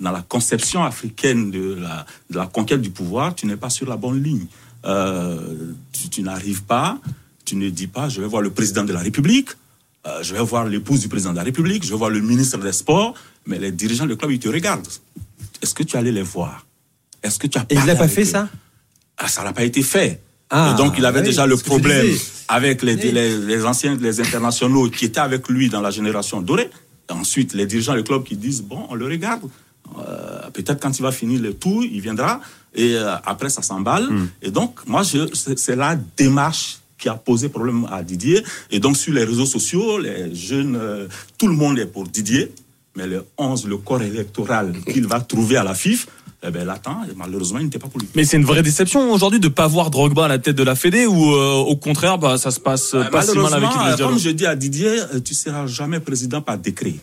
Dans 0.00 0.12
la 0.12 0.22
conception 0.22 0.82
africaine 0.82 1.50
de 1.50 1.74
la, 1.74 2.06
de 2.30 2.36
la 2.38 2.46
conquête 2.46 2.80
du 2.80 2.90
pouvoir, 2.90 3.34
tu 3.34 3.46
n'es 3.46 3.56
pas 3.56 3.70
sur 3.70 3.86
la 3.88 3.96
bonne 3.96 4.22
ligne. 4.22 4.46
Euh, 4.86 5.72
tu 5.92 6.08
tu 6.08 6.22
n'arrives 6.22 6.62
pas, 6.62 6.98
tu 7.44 7.54
ne 7.56 7.68
dis 7.68 7.86
pas, 7.86 8.08
je 8.08 8.20
vais 8.22 8.26
voir 8.26 8.40
le 8.42 8.50
président 8.50 8.82
de 8.84 8.92
la 8.94 9.00
République, 9.00 9.50
euh, 10.06 10.22
je 10.22 10.34
vais 10.34 10.42
voir 10.42 10.64
l'épouse 10.64 11.00
du 11.00 11.08
président 11.08 11.32
de 11.32 11.36
la 11.36 11.42
République, 11.42 11.84
je 11.84 11.90
vais 11.90 11.98
voir 11.98 12.08
le 12.10 12.20
ministre 12.20 12.56
des 12.58 12.72
Sports, 12.72 13.12
mais 13.46 13.58
les 13.58 13.72
dirigeants 13.72 14.06
du 14.06 14.16
club, 14.16 14.30
ils 14.30 14.38
te 14.38 14.48
regardent. 14.48 14.88
Est-ce 15.60 15.74
que 15.74 15.82
tu 15.82 15.96
allais 15.98 16.12
les 16.12 16.22
voir? 16.22 16.66
Est-ce 17.22 17.38
que 17.38 17.46
tu 17.46 17.58
as 17.58 17.66
Et 17.68 17.74
il 17.74 17.84
n'a 17.84 17.94
pas 17.94 18.08
fait 18.08 18.22
eux? 18.22 18.24
ça? 18.24 18.48
Ah, 19.18 19.28
ça 19.28 19.44
n'a 19.44 19.52
pas 19.52 19.64
été 19.64 19.82
fait. 19.82 20.22
Ah, 20.48 20.72
et 20.72 20.78
donc 20.82 20.94
il 20.96 21.04
avait 21.04 21.20
oui, 21.20 21.26
déjà 21.26 21.46
le 21.46 21.58
problème 21.58 22.06
avec 22.48 22.82
les, 22.82 22.94
Oui. 22.94 23.12
les, 23.12 23.36
les 23.36 23.64
anciens, 23.66 23.96
les 24.00 24.18
internationaux 24.20 24.88
qui 24.88 25.04
étaient 25.04 25.20
avec 25.20 25.46
lui 25.50 25.68
dans 25.68 25.82
la 25.82 25.90
génération 25.90 26.40
dorée. 26.40 26.70
Et 27.10 27.12
ensuite, 27.12 27.52
les 27.52 27.66
dirigeants 27.66 27.94
du 27.94 28.02
club 28.02 28.24
qui 28.24 28.36
disent 28.36 28.62
bon, 28.62 28.86
on 28.88 28.94
le 28.94 29.04
regarde. 29.04 29.42
Peut-être 30.62 30.80
quand 30.80 30.98
il 30.98 31.02
va 31.02 31.12
finir 31.12 31.40
le 31.40 31.54
tour, 31.54 31.82
il 31.84 32.00
viendra. 32.00 32.40
Et 32.74 32.94
euh, 32.94 33.14
après, 33.24 33.50
ça 33.50 33.62
s'emballe. 33.62 34.08
Hmm. 34.10 34.28
Et 34.42 34.50
donc, 34.50 34.78
moi, 34.86 35.02
c'est 35.04 35.76
la 35.76 35.96
démarche 36.16 36.78
qui 36.98 37.08
a 37.08 37.14
posé 37.14 37.48
problème 37.48 37.86
à 37.90 38.02
Didier. 38.02 38.42
Et 38.70 38.78
donc, 38.78 38.96
sur 38.96 39.12
les 39.12 39.24
réseaux 39.24 39.46
sociaux, 39.46 39.98
les 39.98 40.34
jeunes, 40.34 40.76
euh, 40.76 41.08
tout 41.38 41.48
le 41.48 41.54
monde 41.54 41.78
est 41.78 41.86
pour 41.86 42.06
Didier. 42.06 42.52
Mais 42.96 43.06
le 43.06 43.24
11, 43.38 43.66
le 43.66 43.78
corps 43.78 44.02
électoral 44.02 44.74
qu'il 44.92 45.06
va 45.06 45.20
trouver 45.20 45.56
à 45.56 45.64
la 45.64 45.74
FIF, 45.74 46.08
eh 46.42 46.50
ben, 46.50 46.64
l'attend. 46.66 47.04
Et 47.04 47.14
malheureusement, 47.16 47.58
il 47.58 47.66
n'était 47.66 47.78
pas 47.78 47.88
pour 47.88 48.00
lui. 48.00 48.08
Mais 48.14 48.24
c'est 48.24 48.36
une 48.36 48.44
vraie 48.44 48.62
déception 48.62 49.12
aujourd'hui 49.12 49.40
de 49.40 49.48
pas 49.48 49.66
voir 49.66 49.90
Drogba 49.90 50.24
à 50.24 50.28
la 50.28 50.38
tête 50.38 50.56
de 50.56 50.62
la 50.62 50.74
Fédé 50.74 51.06
ou 51.06 51.32
euh, 51.32 51.52
au 51.54 51.76
contraire 51.76 52.18
bah, 52.18 52.36
ça 52.38 52.50
se 52.50 52.58
passe 52.58 52.96
pas 53.12 53.22
si 53.22 53.38
mal 53.38 53.54
avec 53.54 53.98
comme 53.98 54.18
je 54.18 54.30
dis 54.30 54.46
à 54.46 54.56
Didier, 54.56 54.96
tu 55.24 55.34
seras 55.34 55.66
jamais 55.66 56.00
président 56.00 56.40
par 56.42 56.58
décret. 56.58 56.94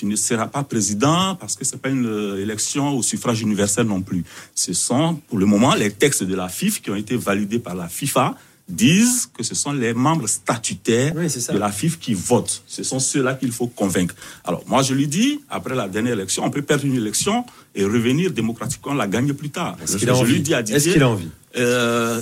Tu 0.00 0.06
ne 0.06 0.16
seras 0.16 0.46
pas 0.46 0.62
président 0.62 1.34
parce 1.34 1.56
que 1.56 1.64
c'est 1.66 1.76
pas 1.76 1.90
une 1.90 2.06
euh, 2.06 2.40
élection 2.40 2.96
au 2.96 3.02
suffrage 3.02 3.42
universel 3.42 3.86
non 3.86 4.00
plus. 4.00 4.24
Ce 4.54 4.72
sont, 4.72 5.20
pour 5.28 5.36
le 5.36 5.44
moment, 5.44 5.74
les 5.74 5.90
textes 5.90 6.24
de 6.24 6.34
la 6.34 6.48
FIF 6.48 6.80
qui 6.80 6.90
ont 6.90 6.96
été 6.96 7.18
validés 7.18 7.58
par 7.58 7.74
la 7.74 7.86
FIFA 7.86 8.34
disent 8.66 9.28
que 9.36 9.42
ce 9.42 9.54
sont 9.54 9.72
les 9.72 9.92
membres 9.92 10.26
statutaires 10.26 11.12
Oui, 11.14 11.26
de 11.26 11.58
la 11.58 11.70
FIF 11.70 11.98
qui 11.98 12.14
votent. 12.14 12.62
Ce 12.66 12.82
sont 12.82 12.98
ceux-là 12.98 13.34
qu'il 13.34 13.52
faut 13.52 13.66
convaincre. 13.66 14.14
Alors, 14.44 14.64
moi, 14.66 14.80
je 14.82 14.94
lui 14.94 15.06
dis, 15.06 15.42
après 15.50 15.74
la 15.74 15.86
dernière 15.86 16.14
élection, 16.14 16.44
on 16.46 16.50
peut 16.50 16.62
perdre 16.62 16.86
une 16.86 16.94
élection 16.94 17.44
et 17.74 17.84
revenir 17.84 18.30
démocratiquement 18.30 18.94
la 18.94 19.06
gagner 19.06 19.34
plus 19.34 19.50
tard. 19.50 19.76
Est-ce 19.82 20.88
qu'il 20.88 21.02
a 21.02 21.08
envie 21.10 21.28
euh, 21.56 22.20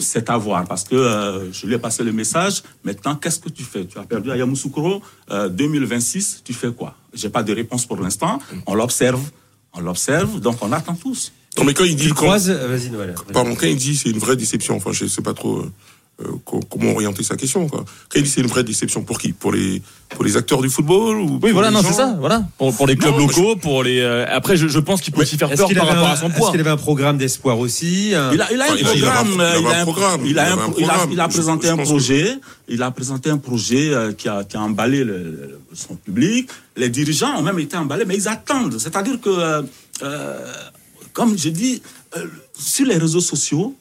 c'est 0.00 0.30
à 0.30 0.36
voir 0.38 0.64
parce 0.64 0.84
que 0.84 0.94
euh, 0.94 1.52
je 1.52 1.66
lui 1.66 1.74
ai 1.74 1.78
passé 1.78 2.04
le 2.04 2.12
message. 2.12 2.62
Maintenant, 2.84 3.16
qu'est-ce 3.16 3.38
que 3.40 3.48
tu 3.48 3.62
fais? 3.64 3.84
Tu 3.86 3.98
as 3.98 4.04
perdu 4.04 4.30
à 4.30 4.36
Yamoussoukro. 4.36 5.02
Euh, 5.30 5.48
2026, 5.48 6.42
tu 6.44 6.52
fais 6.52 6.72
quoi? 6.72 6.94
J'ai 7.12 7.28
pas 7.30 7.42
de 7.42 7.52
réponse 7.52 7.86
pour 7.86 8.00
l'instant. 8.00 8.38
On 8.66 8.74
l'observe. 8.74 9.22
On 9.72 9.80
l'observe. 9.80 10.40
Donc, 10.40 10.56
on 10.60 10.70
attend 10.72 10.94
tous. 10.94 11.32
Non, 11.58 11.64
mais 11.64 11.74
quand 11.74 11.84
il 11.84 11.96
dit. 11.96 12.08
Quand- 12.10 12.14
croises 12.26 12.50
Vas-y, 12.50 12.90
Noël. 12.90 13.14
Pardon, 13.32 13.54
quand 13.54 13.66
il 13.66 13.76
dit 13.76 13.96
c'est 13.96 14.10
une 14.10 14.18
vraie 14.18 14.36
déception, 14.36 14.76
enfin, 14.76 14.92
je 14.92 15.06
sais 15.06 15.22
pas 15.22 15.34
trop 15.34 15.64
euh, 16.20 16.26
co- 16.44 16.60
comment 16.70 16.92
orienter 16.92 17.22
sa 17.24 17.36
question. 17.36 17.66
Quoi. 17.68 17.84
C'est 18.12 18.40
une 18.40 18.46
vraie 18.46 18.62
déception, 18.64 19.02
pour 19.02 19.18
qui? 19.18 19.32
Pour 19.32 19.52
les 19.52 19.82
pour 20.10 20.22
les 20.24 20.36
acteurs 20.36 20.62
du 20.62 20.68
football 20.70 21.16
ou 21.16 21.40
Oui, 21.42 21.50
voilà, 21.50 21.72
non, 21.72 21.80
c'est 21.82 21.92
ça, 21.92 22.14
voilà. 22.20 22.44
Pour, 22.56 22.72
pour 22.76 22.86
les 22.86 22.94
clubs 22.94 23.14
Non, 23.16 23.26
locaux, 23.26 23.56
pour 23.56 23.82
les. 23.82 23.98
euh, 23.98 24.24
après, 24.30 24.56
je, 24.56 24.68
je 24.68 24.78
pense 24.78 25.00
qu'il 25.00 25.12
peut 25.12 25.22
aussi 25.22 25.36
faire 25.36 25.50
Est-ce 25.50 25.62
peur 25.62 25.70
par 25.74 25.88
rapport 25.88 26.06
un- 26.08 26.12
à 26.12 26.16
son 26.16 26.28
est-ce 26.28 26.36
poids. 26.38 26.50
qu'il 26.52 26.60
avait 26.60 26.70
un 26.70 26.76
programme 26.76 27.18
d'espoir 27.18 27.58
aussi 27.58 28.10
Il 28.10 28.14
a, 28.14 28.30
il 28.52 28.60
a 28.60 28.66
un 28.72 28.76
programme. 28.76 29.34
il 29.34 29.66
a 29.66 29.80
un 29.80 29.82
programme. 29.84 30.20
Il 30.24 30.38
a, 30.38 30.48
Il 30.48 30.52
avait 30.52 30.60
un- 30.60 30.64
un 30.64 30.72
il 30.78 30.84
a- 30.84 30.86
programme. 30.88 31.12
il 31.12 31.20
a 31.20 31.24
Je- 31.28 31.34
présenté 31.34 31.66
je 31.66 31.72
un 31.72 31.76
projet. 31.78 32.34
Il 32.68 32.82
a 32.82 32.90
présenté 32.92 33.30
un 33.30 33.38
projet 33.38 33.92
euh, 33.92 34.12
qui 34.12 34.28
a, 34.28 34.44
qui 34.44 34.56
a 34.56 34.60
emballé 34.60 35.02
le- 35.02 35.18
le- 35.18 35.58
son 35.72 35.96
public. 35.96 36.48
Les 36.76 36.90
dirigeants 36.90 37.36
ont 37.36 37.42
même 37.42 37.58
été 37.58 37.76
emballés, 37.76 38.04
mais 38.04 38.14
ils 38.14 38.28
attendent. 38.28 38.78
C'est-à-dire 38.78 39.20
que, 39.20 39.30
euh, 39.30 39.62
euh, 40.02 40.52
comme 41.12 41.36
je 41.36 41.48
dis, 41.48 41.82
euh, 42.16 42.26
sur 42.56 42.86
les 42.86 42.98
réseaux 42.98 43.20
sociaux, 43.20 43.74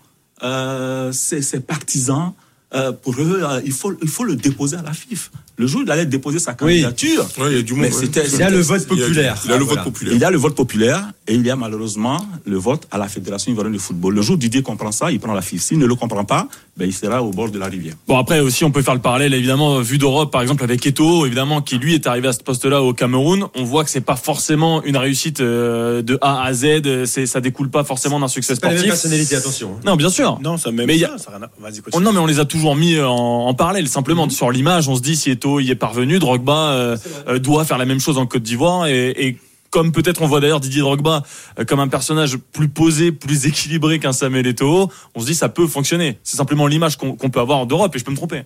euh, 0.43 1.11
ces, 1.11 1.41
ces 1.41 1.59
partisans, 1.59 2.33
euh, 2.73 2.91
pour 2.91 3.13
eux, 3.19 3.41
euh, 3.43 3.61
il, 3.65 3.71
faut, 3.71 3.93
il 4.01 4.09
faut 4.09 4.23
le 4.23 4.35
déposer 4.35 4.77
à 4.77 4.81
la 4.81 4.93
FIF. 4.93 5.31
Le 5.57 5.67
jour 5.67 5.81
où 5.81 5.83
il 5.83 5.91
allait 5.91 6.07
déposer 6.07 6.39
sa 6.39 6.55
candidature, 6.55 7.27
Ouais, 7.37 7.51
il 7.51 7.55
y 7.57 7.59
a 7.59 7.61
du 7.61 7.73
monde. 7.73 7.83
mais 7.83 7.95
ouais. 7.95 8.05
Il 8.33 8.39
y 8.39 8.41
a 8.41 8.49
le 8.49 8.59
vote 8.61 8.81
Il 8.89 8.97
y 8.97 9.01
a- 9.03 9.05
populaire. 9.05 9.43
Le 9.45 9.53
Ah, 9.53 9.57
vote 9.59 9.67
voilà. 9.67 9.83
populaire. 9.83 10.13
il 10.15 10.19
y 10.19 10.23
a 10.25 10.31
le 10.31 10.37
vote 10.39 10.55
populaire 10.55 11.11
et 11.27 11.35
il 11.35 11.45
y 11.45 11.51
a 11.51 11.55
malheureusement 11.55 12.25
le 12.47 12.57
vote 12.57 12.87
à 12.89 12.97
la 12.97 13.07
Fédération 13.07 13.51
ivoirienne 13.51 13.73
de 13.75 13.79
football. 13.79 14.15
Le 14.15 14.21
jour 14.23 14.33
où 14.33 14.37
Didier 14.39 14.63
comprend 14.63 14.91
ça, 14.91 15.11
il 15.11 15.19
prend 15.19 15.33
la 15.33 15.43
FIF. 15.43 15.61
S'il 15.61 15.77
ne 15.77 15.85
le 15.85 15.93
comprend 15.93 16.25
pas, 16.25 16.47
ben, 16.75 16.85
il 16.85 16.93
sera 16.93 17.21
au 17.21 17.29
bord 17.29 17.51
de 17.51 17.59
la 17.59 17.67
rivière. 17.67 17.93
Bon 18.07 18.17
après 18.17 18.39
aussi 18.39 18.63
on 18.65 18.71
peut 18.71 18.81
faire 18.81 18.95
le 18.95 18.99
parallèle 18.99 19.33
évidemment 19.35 19.79
vu 19.79 19.99
d'Europe 19.99 20.31
par 20.31 20.41
exemple 20.41 20.63
avec 20.63 20.83
Eto'o 20.85 21.25
évidemment 21.27 21.61
qui 21.61 21.77
lui 21.77 21.93
est 21.93 22.07
arrivé 22.07 22.27
à 22.29 22.33
ce 22.33 22.39
poste-là 22.39 22.81
au 22.81 22.93
Cameroun 22.93 23.45
on 23.55 23.63
voit 23.63 23.83
que 23.83 23.91
c'est 23.91 24.01
pas 24.01 24.15
forcément 24.15 24.83
une 24.83 24.97
réussite 24.97 25.39
euh, 25.39 26.01
de 26.01 26.17
A 26.21 26.43
à 26.43 26.53
Z 26.53 27.05
c'est 27.05 27.27
ça 27.27 27.41
découle 27.41 27.69
pas 27.69 27.83
forcément 27.83 28.19
d'un 28.19 28.27
succès 28.27 28.53
pas 28.55 28.69
sportif 28.69 28.85
personnalités, 28.87 29.35
attention. 29.35 29.73
hein. 29.77 29.81
non 29.85 29.95
bien 29.95 30.09
sûr 30.09 30.39
Non, 30.41 30.57
ça 30.57 30.71
même 30.71 30.87
Mais 30.87 31.03
a- 31.03 31.09
ça, 31.09 31.17
ça 31.19 31.31
a 31.31 31.37
rien 31.37 31.45
à- 31.45 31.51
Vas-y, 31.61 31.81
Oh, 31.91 31.99
non 31.99 32.11
mais 32.11 32.19
on 32.19 32.25
les 32.25 32.39
a 32.39 32.45
toujours 32.45 32.75
mis 32.75 32.99
en, 32.99 33.11
en 33.13 33.53
parallèle 33.53 33.87
simplement 33.87 34.27
sur 34.29 34.49
l'image 34.49 34.87
on 34.89 34.95
se 34.95 35.01
dit 35.01 35.15
si 35.15 35.29
Eto'o 35.29 35.59
y 35.59 35.69
est 35.69 35.75
parvenu 35.75 36.17
Drogba 36.17 36.71
euh, 36.71 36.97
euh, 37.27 37.37
doit 37.37 37.65
faire 37.65 37.77
la 37.77 37.85
même 37.85 37.99
chose 37.99 38.17
en 38.17 38.25
Côte 38.25 38.41
d'Ivoire 38.43 38.87
et, 38.87 39.09
et 39.27 39.37
comme 39.73 39.91
peut-être 39.91 40.21
on 40.21 40.27
voit 40.27 40.39
d'ailleurs 40.39 40.59
Didier 40.59 40.81
Drogba 40.81 41.23
euh, 41.57 41.65
comme 41.65 41.79
un 41.79 41.87
personnage 41.87 42.37
plus 42.37 42.69
posé, 42.69 43.11
plus 43.11 43.47
équilibré 43.47 43.97
qu'un 43.97 44.13
Samuel 44.13 44.45
Eto'o, 44.45 44.91
on 45.15 45.19
se 45.19 45.25
dit 45.25 45.33
ça 45.33 45.49
peut 45.49 45.65
fonctionner. 45.65 46.19
C'est 46.23 46.37
simplement 46.37 46.67
l'image 46.67 46.95
qu'on 46.95 47.15
qu'on 47.15 47.31
peut 47.31 47.39
avoir 47.39 47.65
d'Europe 47.65 47.95
et 47.95 47.99
je 47.99 48.03
peux 48.05 48.11
me 48.11 48.15
tromper. 48.15 48.43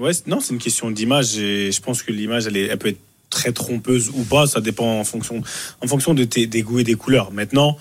Ouais, 0.00 0.12
non, 0.26 0.40
c'est 0.40 0.52
une 0.52 0.58
question 0.58 0.90
d'image 0.90 1.38
et 1.38 1.70
je 1.70 1.80
pense 1.80 2.02
que 2.02 2.10
l'image, 2.10 2.48
elle, 2.48 2.56
est- 2.56 2.66
elle 2.66 2.76
peut 2.78 2.88
être 2.88 2.98
très 3.30 3.52
trompeuse 3.52 4.10
ou 4.12 4.24
pas. 4.24 4.48
Ça 4.48 4.60
dépend 4.60 4.98
en 4.98 5.04
fonction, 5.04 5.42
en 5.80 5.86
fonction 5.86 6.12
de 6.12 6.24
tes 6.24 6.48
des 6.48 6.62
goûts 6.62 6.80
et 6.80 6.84
des 6.84 6.96
couleurs. 6.96 7.30
Maintenant, 7.30 7.78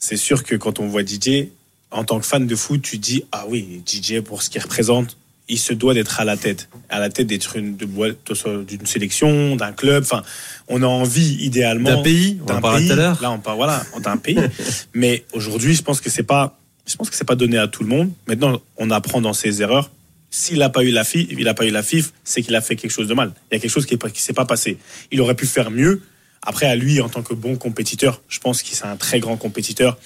c'est 0.00 0.16
sûr 0.16 0.42
que 0.42 0.56
quand 0.56 0.80
on 0.80 0.88
voit 0.88 1.02
DJ, 1.06 1.50
en 1.92 2.02
tant 2.02 2.18
que 2.18 2.26
fan 2.26 2.48
de 2.48 2.56
foot, 2.56 2.82
tu 2.82 2.98
dis 2.98 3.22
ah 3.30 3.44
oui, 3.48 3.80
DJ 3.86 4.20
pour 4.20 4.42
ce 4.42 4.50
qu'il 4.50 4.60
représente, 4.60 5.16
il 5.50 5.58
se 5.58 5.74
doit 5.74 5.94
d'être 5.94 6.20
à 6.20 6.24
la 6.24 6.36
tête, 6.36 6.68
à 6.88 7.00
la 7.00 7.10
tête 7.10 7.26
d'être 7.26 7.56
une 7.56 7.76
d'une 7.76 8.86
sélection, 8.86 9.56
d'un 9.56 9.72
club. 9.72 10.04
Enfin, 10.04 10.22
on 10.68 10.82
a 10.82 10.86
envie 10.86 11.44
idéalement 11.44 11.96
D'un 11.96 12.02
pays, 12.02 12.38
on 12.46 12.52
en 12.52 12.60
tout 12.60 12.66
à 12.66 12.94
l'heure. 12.94 13.20
Là, 13.20 13.32
on 13.32 13.38
parle 13.38 13.56
voilà, 13.56 13.82
d'un 14.02 14.16
pays. 14.16 14.38
Mais 14.94 15.24
aujourd'hui, 15.32 15.74
je 15.74 15.82
pense 15.82 16.00
que 16.00 16.08
c'est 16.08 16.22
pas, 16.22 16.58
je 16.86 16.96
pense 16.96 17.10
que 17.10 17.16
c'est 17.16 17.26
pas 17.26 17.34
donné 17.34 17.58
à 17.58 17.66
tout 17.66 17.82
le 17.82 17.88
monde. 17.88 18.10
Maintenant, 18.28 18.60
on 18.76 18.90
apprend 18.90 19.20
dans 19.20 19.32
ses 19.32 19.60
erreurs. 19.60 19.90
S'il 20.30 20.58
n'a 20.60 20.68
pas 20.68 20.84
eu 20.84 20.90
la 20.90 21.02
FIF, 21.02 21.26
il 21.36 21.48
a 21.48 21.54
pas 21.54 21.66
eu 21.66 21.70
la 21.70 21.82
FIF, 21.82 22.12
c'est 22.22 22.42
qu'il 22.42 22.54
a 22.54 22.60
fait 22.60 22.76
quelque 22.76 22.92
chose 22.92 23.08
de 23.08 23.14
mal. 23.14 23.32
Il 23.50 23.56
y 23.56 23.58
a 23.58 23.60
quelque 23.60 23.72
chose 23.72 23.86
qui 23.86 23.96
ne 23.96 24.08
s'est 24.14 24.32
pas 24.32 24.44
passé. 24.44 24.78
Il 25.10 25.20
aurait 25.20 25.34
pu 25.34 25.46
faire 25.46 25.72
mieux, 25.72 26.02
Après, 26.42 26.66
à 26.66 26.76
lui, 26.76 27.00
en 27.00 27.08
tant 27.08 27.22
que 27.22 27.34
bon 27.34 27.56
compétiteur, 27.56 28.22
je 28.28 28.38
pense 28.38 28.62
qu'il 28.62 28.76
c'est 28.76 28.86
un 28.86 28.96
très 28.96 29.18
grand 29.18 29.36
compétiteur. 29.36 29.98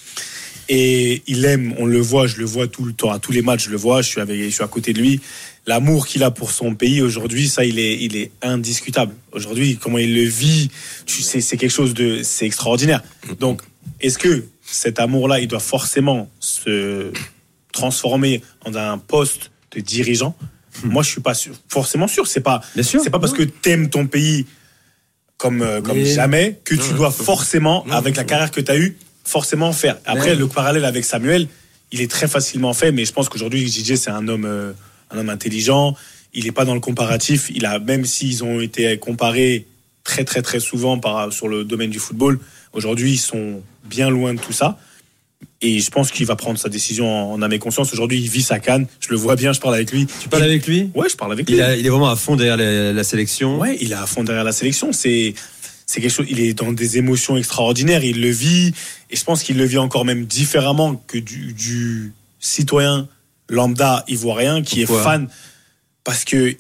Et 0.69 1.23
il 1.27 1.45
aime, 1.45 1.75
on 1.79 1.87
le 1.87 2.01
voit, 2.01 2.27
je 2.27 2.37
le 2.37 2.45
vois 2.45 2.67
tout 2.69 2.85
le 2.85 2.93
temps, 2.93 3.11
à 3.11 3.19
tous 3.19 3.33
les 3.33 3.43
matchs, 3.43 3.67
je 3.67 3.71
le 3.71 3.77
vois, 3.77 4.03
je 4.03 4.09
suis, 4.09 4.21
avec, 4.21 4.41
je 4.43 4.49
suis 4.49 4.63
à 4.65 4.69
côté 4.69 4.93
de 4.93 5.01
lui. 5.01 5.21
L'amour 5.67 6.07
qu'il 6.07 6.23
a 6.23 6.31
pour 6.31 6.51
son 6.51 6.75
pays 6.75 7.01
aujourd'hui, 7.03 7.49
ça, 7.49 7.65
il 7.65 7.79
est, 7.79 7.99
il 8.03 8.17
est 8.17 8.31
indiscutable. 8.43 9.15
Aujourd'hui, 9.33 9.79
comment 9.81 9.99
il 9.99 10.15
le 10.15 10.25
vit, 10.29 10.71
tu 11.07 11.23
sais, 11.23 11.41
c'est 11.41 11.57
quelque 11.57 11.71
chose 11.71 11.95
de, 11.95 12.23
c'est 12.23 12.47
extraordinaire. 12.47 13.03
Donc, 13.41 13.63
est-ce 14.01 14.19
que 14.19 14.45
cet 14.63 14.99
amour-là, 14.99 15.41
il 15.41 15.49
doit 15.49 15.61
forcément 15.61 16.31
se 16.41 17.13
transformer 17.73 18.43
en 18.65 18.75
un 18.75 18.99
poste 18.99 19.51
de 19.75 19.81
dirigeant? 19.81 20.37
Moi, 20.83 21.03
je 21.03 21.11
suis 21.11 21.21
pas 21.21 21.35
sûr, 21.35 21.55
forcément 21.69 22.09
sûr. 22.09 22.27
C'est 22.27 22.41
pas, 22.41 22.61
c'est 23.05 23.11
pas 23.11 23.19
parce 23.19 23.33
que 23.33 23.43
t'aimes 23.43 23.91
ton 23.91 24.07
pays 24.07 24.47
comme, 25.37 25.63
euh, 25.63 25.81
comme 25.81 25.97
Mais- 25.99 26.05
jamais 26.07 26.61
que 26.65 26.75
tu 26.75 26.95
dois 26.95 27.11
forcément, 27.11 27.85
avec 27.91 28.17
la 28.17 28.25
carrière 28.25 28.51
que 28.51 28.61
tu 28.61 28.71
as 28.71 28.77
eue, 28.79 28.97
forcément 29.25 29.73
faire. 29.73 29.99
Après, 30.05 30.35
le 30.35 30.47
parallèle 30.49 30.85
avec 30.85 31.05
Samuel, 31.05 31.49
il 31.93 32.01
est 32.01 32.11
très 32.11 32.29
facilement 32.29 32.73
fait, 32.73 32.93
mais 32.93 33.05
je 33.05 33.13
pense 33.13 33.29
qu'aujourd'hui, 33.29 33.67
JJ, 33.67 33.95
c'est 33.97 34.11
un 34.11 34.27
homme, 34.29 34.45
euh, 34.45 34.73
un 35.11 35.19
homme 35.19 35.31
intelligent. 35.31 35.97
Il 36.33 36.45
n'est 36.45 36.53
pas 36.53 36.65
dans 36.65 36.75
le 36.75 36.81
comparatif. 36.81 37.51
Il 37.55 37.65
a, 37.67 37.79
même 37.79 38.05
s'ils 38.05 38.43
ont 38.43 38.61
été 38.61 38.99
comparés 38.99 39.67
très, 40.03 40.25
très, 40.25 40.43
très 40.43 40.61
souvent 40.61 40.99
par, 40.99 41.33
sur 41.33 41.49
le 41.49 41.65
domaine 41.65 41.91
du 41.91 41.99
football, 41.99 42.39
aujourd'hui, 42.73 43.13
ils 43.13 43.19
sont 43.19 43.63
bien 43.85 44.11
loin 44.11 44.35
de 44.35 44.41
tout 44.41 44.53
ça. 44.53 44.79
Et 45.63 45.79
je 45.81 45.91
pense 45.91 46.11
qu'il 46.11 46.27
va 46.27 46.37
prendre 46.37 46.59
sa 46.59 46.69
décision 46.69 47.07
en, 47.09 47.33
en 47.35 47.43
âme 47.43 47.53
et 47.53 47.59
conscience. 47.59 47.93
Aujourd'hui, 47.93 48.21
il 48.21 48.29
vit 48.29 48.43
sa 48.43 48.59
canne. 48.59 48.87
Je 49.01 49.09
le 49.11 49.17
vois 49.17 49.37
bien, 49.37 49.53
je 49.53 49.61
parle 49.61 49.75
avec 49.75 49.93
lui. 49.93 50.07
Tu 50.21 50.29
parles 50.29 50.43
avec 50.43 50.67
lui? 50.67 50.91
Ouais, 50.95 51.09
je 51.09 51.17
parle 51.17 51.33
avec 51.33 51.49
lui. 51.49 51.61
a- 51.61 51.77
il 51.77 51.87
est 51.87 51.89
vraiment 51.89 52.11
à 52.11 52.17
fond 52.17 52.37
derrière 52.37 52.57
la, 52.57 52.93
la 52.93 53.05
sélection. 53.05 53.59
Ouais, 53.59 53.79
il 53.81 53.93
est 53.93 53.95
à 53.95 54.07
fond 54.07 54.25
derrière 54.25 54.45
la 54.45 54.53
sélection. 54.53 54.93
C'est 54.93 55.35
c'est 55.87 56.01
quelque 56.01 56.11
chose. 56.13 56.27
Il 56.29 56.41
est 56.41 56.55
dans 56.55 56.73
des 56.73 56.99
émotions 56.99 57.37
extraordinaires. 57.37 58.05
Il 58.05 58.21
le 58.21 58.31
vit 58.31 58.73
et 59.11 59.17
je 59.17 59.25
pense 59.25 59.43
qu'il 59.43 59.57
le 59.59 59.65
vit 59.65 59.79
encore 59.79 60.05
même 60.05 60.25
différemment 60.25 60.97
que 61.07 61.19
du, 61.19 61.53
du 61.53 62.13
citoyen 62.41 63.09
lambda 63.49 64.05
ivoirien 64.09 64.63
qui 64.63 64.85
Pourquoi 64.85 65.01
est 65.01 65.05
fan 65.05 65.29
parce 66.05 66.25
que 66.25 66.57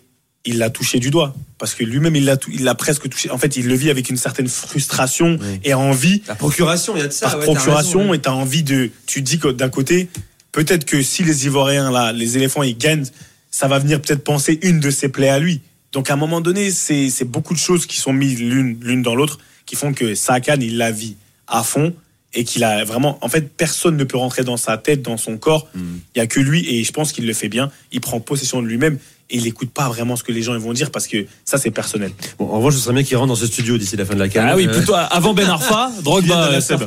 il 0.47 0.59
l'a 0.59 0.69
touché 0.69 0.99
du 0.99 1.09
doigt. 1.11 1.35
Parce 1.57 1.75
que 1.75 1.85
lui-même, 1.85 2.14
il 2.16 2.26
l'a 2.26 2.37
tou- 2.37 2.50
il 2.52 2.64
l'a 2.64 2.75
presque 2.75 3.09
touché. 3.09 3.31
En 3.31 3.38
fait, 3.38 3.57
il 3.57 3.66
le 3.66 3.75
vit 3.75 3.88
avec 3.88 4.11
une 4.11 4.19
certaine 4.19 4.47
frustration 4.49 5.38
Oui. 5.40 5.61
et 5.64 5.73
envie 5.73 6.23
La 6.28 6.35
procuration, 6.35 6.95
il 6.97 7.00
y 7.00 7.02
a 7.02 7.07
de 7.09 7.12
ça. 7.14 7.31
par 7.31 7.38
ouais, 7.38 7.45
procuration 7.47 8.00
raison, 8.00 8.11
ouais. 8.11 8.19
et 8.19 8.21
t'as 8.21 8.33
envie 8.33 8.62
de. 8.62 8.90
Tu 9.07 9.23
dis 9.23 9.38
que 9.38 9.49
d'un 9.49 9.71
côté, 9.71 10.09
peut-être 10.52 10.85
que 10.85 11.02
si 11.02 11.25
les 11.25 11.47
Ivoiriens, 11.47 11.90
là, 11.90 12.12
les 12.12 12.37
éléphants, 12.37 12.62
ils 12.62 12.76
gagnent, 12.76 13.07
ça 13.50 13.69
va 13.69 13.78
venir 13.78 14.02
peut-être 14.02 14.23
penser 14.23 14.59
une 14.61 14.81
de 14.81 14.90
ses 14.90 15.09
plaies 15.09 15.31
à 15.31 15.38
lui. 15.38 15.62
Donc 15.94 16.10
à 16.10 16.12
un 16.14 16.16
moment 16.16 16.40
donné, 16.42 16.70
c'est 16.70 17.08
c'est 17.08 17.24
beaucoup 17.24 17.54
de 17.54 17.58
choses 17.58 17.86
qui 17.86 17.96
sont 17.96 18.12
mises 18.12 18.38
l'une 18.40 18.78
l'une 18.82 19.02
dans 19.02 19.14
l'autre 19.14 19.38
qui 19.66 19.76
font 19.76 19.94
que 19.94 20.14
Sakan, 20.14 20.58
il 20.60 20.76
la 20.76 20.90
vit 20.92 21.16
à 21.48 21.62
fond 21.62 21.94
et 22.34 22.44
qu'il 22.44 22.64
a 22.64 22.84
vraiment. 22.84 23.16
En 23.22 23.28
fait, 23.28 23.48
personne 23.56 23.96
ne 23.96 24.04
peut 24.04 24.18
rentrer 24.18 24.42
dans 24.44 24.56
sa 24.58 24.76
tête, 24.76 25.00
dans 25.02 25.16
son 25.16 25.36
corps. 25.38 25.68
Il 25.74 25.80
Mm. 25.80 26.00
y 26.16 26.20
a 26.20 26.26
que 26.26 26.40
lui 26.40 26.68
et 26.68 26.84
je 26.84 26.92
pense 26.92 27.12
qu'il 27.12 27.26
le 27.26 27.32
fait 27.32 27.48
bien. 27.48 27.70
Il 27.92 28.00
prend 28.00 28.18
possession 28.20 28.60
de 28.60 28.66
lui-même 28.66 28.98
et 29.30 29.36
il 29.38 29.44
n'écoute 29.44 29.70
pas 29.70 29.88
vraiment 29.88 30.16
ce 30.16 30.24
que 30.24 30.32
les 30.32 30.42
gens 30.42 30.58
vont 30.58 30.72
dire 30.72 30.90
parce 30.90 31.06
que 31.06 31.24
ça, 31.44 31.56
c'est 31.58 31.70
personnel. 31.70 32.10
Bon, 32.38 32.46
en 32.50 32.58
revanche, 32.58 32.74
ce 32.74 32.80
serait 32.80 32.92
bien 32.94 33.04
qu'il 33.04 33.16
rentre 33.16 33.28
dans 33.28 33.36
ce 33.36 33.46
studio 33.46 33.78
d'ici 33.78 33.96
la 33.96 34.04
fin 34.04 34.14
de 34.14 34.18
la 34.18 34.28
canne. 34.28 34.48
Ah 34.50 34.56
oui, 34.56 34.66
Euh, 34.68 34.72
plutôt 34.76 34.94
avant 34.94 35.32
Ben 35.32 35.48
Arfa, 35.48 35.92
Drogba, 36.02 36.50
la 36.50 36.60
Seb. 36.60 36.80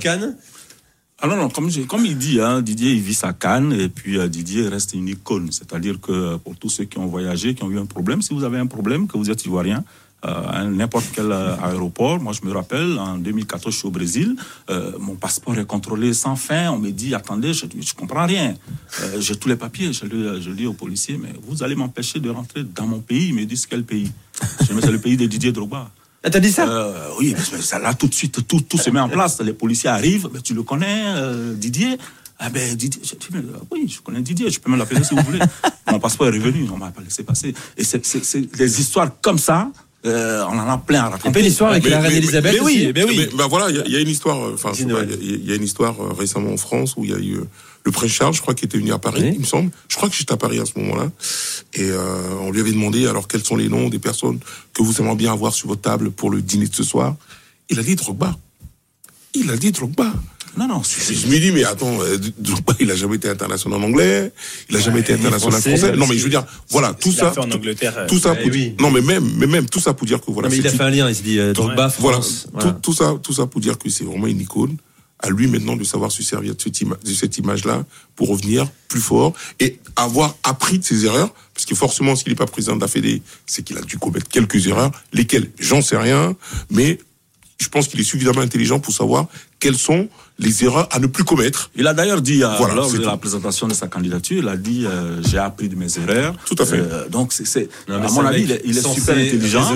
Cannes. 1.19 1.31
Ah 1.31 1.35
non, 1.35 1.49
comme, 1.49 2.05
il 2.05 2.17
dit, 2.17 2.39
hein, 2.41 2.61
Didier, 2.61 2.91
il 2.91 3.01
vit 3.01 3.13
sa 3.13 3.33
canne 3.33 3.73
et 3.73 3.89
puis 3.89 4.17
euh, 4.17 4.27
Didier 4.27 4.67
reste 4.67 4.93
une 4.93 5.07
icône. 5.07 5.51
C'est-à-dire 5.51 5.99
que 5.99 6.11
euh, 6.11 6.37
pour 6.37 6.55
tous 6.57 6.69
ceux 6.69 6.85
qui 6.85 6.97
ont 6.99 7.07
voyagé, 7.07 7.55
qui 7.55 7.63
ont 7.63 7.71
eu 7.71 7.79
un 7.79 7.85
problème, 7.85 8.21
si 8.21 8.33
vous 8.33 8.43
avez 8.43 8.59
un 8.59 8.67
problème, 8.67 9.07
que 9.07 9.17
vous 9.17 9.29
êtes 9.31 9.45
ivoirien, 9.45 9.83
euh, 10.25 10.63
n'importe 10.69 11.05
quel 11.13 11.31
euh, 11.31 11.55
aéroport, 11.61 12.19
moi 12.19 12.33
je 12.33 12.47
me 12.47 12.51
rappelle, 12.51 12.97
en 12.99 13.17
2014, 13.17 13.73
je 13.73 13.79
suis 13.79 13.87
au 13.87 13.91
Brésil, 13.91 14.35
mon 14.99 15.15
passeport 15.15 15.57
est 15.57 15.65
contrôlé 15.65 16.13
sans 16.13 16.35
fin, 16.35 16.71
on 16.71 16.79
me 16.79 16.89
dit, 16.91 17.13
attendez, 17.13 17.53
je 17.53 17.65
ne 17.65 17.95
comprends 17.95 18.25
rien. 18.25 18.55
J'ai 19.19 19.35
tous 19.35 19.47
les 19.49 19.55
papiers, 19.55 19.93
je, 19.93 20.05
le- 20.05 20.41
je 20.41 20.49
dis 20.51 20.65
au 20.65 20.73
policier, 20.73 21.17
mais 21.21 21.33
vous 21.47 21.61
allez 21.63 21.75
m'empêcher 21.75 22.19
de 22.19 22.29
rentrer 22.29 22.63
dans 22.63 22.87
mon 22.87 22.99
pays. 22.99 23.27
Ils 23.29 23.35
me 23.35 23.45
disent, 23.45 23.65
quel 23.67 23.83
pays? 23.83 24.11
Je 24.61 24.65
dis, 24.67 24.73
mais 24.73 24.81
c'est 24.81 24.91
le 24.91 24.99
pays 24.99 25.17
de 25.17 25.25
Didier 25.27 25.51
Drogba. 25.51 25.89
Ah, 26.23 26.29
t'as 26.29 26.39
dit 26.39 26.51
ça? 26.51 26.67
Euh, 26.67 27.09
oui, 27.19 27.35
ça, 27.61 27.79
là, 27.79 27.93
tout 27.93 28.07
de 28.07 28.13
suite, 28.13 28.45
tout, 28.47 28.61
tout 28.61 28.77
se 28.77 28.89
met 28.89 28.99
en 28.99 29.09
place. 29.09 29.39
Les 29.41 29.53
policiers 29.53 29.89
arrivent, 29.89 30.29
tu 30.43 30.53
le 30.53 30.63
connais, 30.63 31.03
euh, 31.07 31.53
Didier? 31.53 31.97
Ah 32.39 32.49
ben, 32.49 32.75
Didier, 32.75 33.01
je 33.03 33.15
dis, 33.15 33.27
euh, 33.35 33.57
oui, 33.71 33.87
je 33.87 34.01
connais 34.01 34.21
Didier, 34.21 34.49
je 34.49 34.59
peux 34.59 34.69
même 34.69 34.79
l'appeler 34.79 35.03
si 35.03 35.15
vous 35.15 35.21
voulez. 35.21 35.39
Mon 35.91 35.99
passeport 35.99 36.27
est 36.27 36.31
revenu, 36.31 36.67
on 36.71 36.77
m'a 36.77 36.91
pas 36.91 37.01
laissé 37.01 37.23
passer. 37.23 37.53
Et 37.77 37.83
c'est 37.83 38.01
des 38.55 38.79
histoires 38.81 39.11
comme 39.21 39.39
ça, 39.39 39.71
euh, 40.07 40.43
on 40.45 40.57
en 40.59 40.69
a 40.69 40.77
plein 40.77 41.01
à 41.03 41.05
Un 41.05 41.09
peu 41.09 41.13
raconter. 41.17 41.41
l'histoire 41.41 41.71
avec 41.71 41.83
Mais- 41.83 41.89
la 41.89 41.99
reine 42.01 42.11
mais- 42.11 42.17
Elisabeth. 42.17 42.53
mais 42.53 42.59
oui, 42.61 42.91
mais 42.93 43.03
oui. 43.03 43.15
Mais, 43.17 43.25
bah 43.37 43.47
voilà, 43.49 43.69
il 43.69 43.75
y 43.75 43.79
a- 43.79 43.83
il 43.85 43.91
y, 43.91 43.95
a 43.95 43.99
une 43.99 44.09
histoire. 44.09 44.37
euh, 44.45 44.53
Enfin, 44.53 44.71
il 44.77 44.87
y, 44.87 44.93
a- 44.93 45.03
il 45.21 45.45
y 45.47 45.51
a 45.51 45.55
une 45.55 45.63
histoire 45.63 45.95
euh, 46.01 46.13
récemment 46.13 46.51
en 46.53 46.57
France 46.57 46.95
où 46.97 47.03
il 47.05 47.11
y 47.11 47.13
a 47.13 47.17
eu 47.17 47.35
euh, 47.37 47.43
le 47.83 47.91
prince 47.91 48.11
Charles, 48.11 48.33
je 48.33 48.41
crois, 48.41 48.53
qui 48.53 48.65
était 48.65 48.77
venu 48.77 48.91
à 48.91 48.97
Paris, 48.99 49.21
Oui. 49.23 49.31
il 49.35 49.39
me 49.39 49.45
semble. 49.45 49.71
Je 49.87 49.95
crois 49.95 50.09
que 50.09 50.15
j'étais 50.15 50.33
à 50.33 50.37
Paris 50.37 50.59
à 50.59 50.65
ce 50.65 50.77
moment-là. 50.79 51.09
Et 51.73 51.83
euh, 51.89 52.21
on 52.41 52.51
lui 52.51 52.59
avait 52.59 52.71
demandé 52.73 53.07
alors 53.07 53.27
quels 53.27 53.43
sont 53.45 53.55
les 53.55 53.69
noms 53.69 53.87
des 53.89 53.99
personnes 53.99 54.39
que 54.73 54.83
vous 54.83 54.99
aimeriez 54.99 55.17
bien 55.17 55.31
avoir 55.33 55.53
sur 55.53 55.67
votre 55.69 55.81
table 55.81 56.11
pour 56.11 56.29
le 56.29 56.41
dîner 56.41 56.67
de 56.67 56.75
ce 56.75 56.83
soir. 56.83 57.15
Il 57.69 57.79
a 57.79 57.83
dit 57.83 57.95
Drogba. 57.95 58.35
Il 59.33 59.49
a 59.51 59.55
dit 59.57 59.71
Drogba. 59.71 60.13
Non, 60.57 60.67
non, 60.67 60.81
Je 60.83 60.87
c'est 60.89 61.13
je 61.13 61.27
me 61.27 61.37
dis, 61.39 61.51
mais 61.51 61.63
attends, 61.63 62.01
euh, 62.01 62.17
il 62.79 62.89
a 62.91 62.95
jamais 62.95 63.15
été 63.17 63.29
international 63.29 63.79
en 63.79 63.83
anglais, 63.83 64.31
il 64.69 64.75
a 64.75 64.79
jamais 64.79 65.01
été 65.01 65.13
international 65.13 65.61
français, 65.61 65.77
français. 65.77 65.95
Non, 65.95 66.07
mais 66.07 66.17
je 66.17 66.23
veux 66.23 66.29
dire, 66.29 66.45
voilà, 66.69 66.93
tout 66.93 67.11
ça. 67.11 67.31
fait 67.31 67.39
en 67.39 67.45
tout- 67.47 67.57
Angleterre. 67.57 67.93
euh, 67.97 68.07
Tout 68.07 68.19
ça 68.19 68.35
oui. 68.45 68.73
Non, 68.79 68.89
mais 68.91 69.01
même, 69.01 69.29
mais 69.37 69.47
même, 69.47 69.69
tout 69.69 69.79
ça 69.79 69.93
pour 69.93 70.07
dire 70.07 70.19
que 70.19 70.31
voilà. 70.31 70.49
Non, 70.49 70.55
mais 70.55 70.59
il 70.61 70.67
a 70.67 70.71
fait 70.71 70.83
un 70.83 70.89
lien, 70.89 71.07
il 71.09 71.15
se 71.15 71.21
dit 71.21 71.39
euh, 71.39 71.53
Drogba, 71.53 71.93
voilà, 71.99 72.17
France. 72.21 72.47
tout, 72.59 72.71
tout 72.81 72.93
ça, 72.93 73.15
tout 73.21 73.33
ça 73.33 73.45
pour 73.45 73.61
dire 73.61 73.77
que 73.77 73.89
c'est 73.89 74.03
vraiment 74.03 74.27
une 74.27 74.41
icône. 74.41 74.77
À 75.19 75.31
lui 75.31 75.47
maintenant 75.47 75.75
de 75.75 75.83
savoir 75.83 76.11
se 76.11 76.21
servir 76.21 76.53
de 76.53 76.61
cette, 76.61 76.79
ima- 76.79 76.95
de 77.03 77.09
cette 77.11 77.39
image-là 77.39 77.83
pour 78.15 78.27
revenir 78.29 78.67
plus 78.87 79.01
fort 79.01 79.33
et 79.59 79.79
avoir 79.95 80.35
appris 80.43 80.77
de 80.77 80.83
ses 80.83 81.05
erreurs. 81.05 81.33
Parce 81.55 81.65
que 81.65 81.73
forcément, 81.73 82.15
s'il 82.15 82.29
n'est 82.29 82.35
pas 82.35 82.45
président 82.45 82.75
de 82.75 82.81
la 82.81 82.87
Fédé, 82.87 83.23
c'est 83.47 83.63
qu'il 83.63 83.79
a 83.79 83.81
dû 83.81 83.97
commettre 83.97 84.27
quelques 84.29 84.67
erreurs, 84.67 84.91
lesquelles 85.13 85.49
j'en 85.57 85.81
sais 85.81 85.97
rien, 85.97 86.35
mais 86.69 86.99
je 87.59 87.69
pense 87.69 87.87
qu'il 87.87 87.99
est 87.99 88.03
suffisamment 88.03 88.41
intelligent 88.41 88.79
pour 88.79 88.93
savoir 88.93 89.25
quelles 89.59 89.77
sont 89.77 90.07
les 90.37 90.63
erreurs 90.63 90.87
à 90.91 90.99
ne 90.99 91.07
plus 91.07 91.23
commettre. 91.23 91.71
Il 91.75 91.87
a 91.87 91.93
d'ailleurs 91.95 92.21
dit, 92.21 92.43
euh, 92.43 92.49
Voilà, 92.59 92.75
lors 92.75 92.91
de 92.91 92.99
la 92.99 93.17
présentation 93.17 93.67
de 93.67 93.73
sa 93.73 93.87
candidature, 93.87 94.37
il 94.43 94.47
a 94.47 94.55
dit 94.57 94.85
euh, 94.85 95.19
J'ai 95.27 95.39
appris 95.39 95.67
de 95.67 95.75
mes 95.75 95.97
erreurs. 95.97 96.35
Tout 96.45 96.55
à 96.59 96.65
fait. 96.65 96.77
Euh, 96.79 97.09
donc, 97.09 97.33
c'est, 97.33 97.67
à 97.89 97.97
mon 97.97 98.25
avis, 98.25 98.43
il 98.43 98.51
est, 98.51 98.61
il 98.63 98.77
est 98.77 98.81
sensé, 98.81 98.99
super 98.99 99.17
intelligent. 99.17 99.75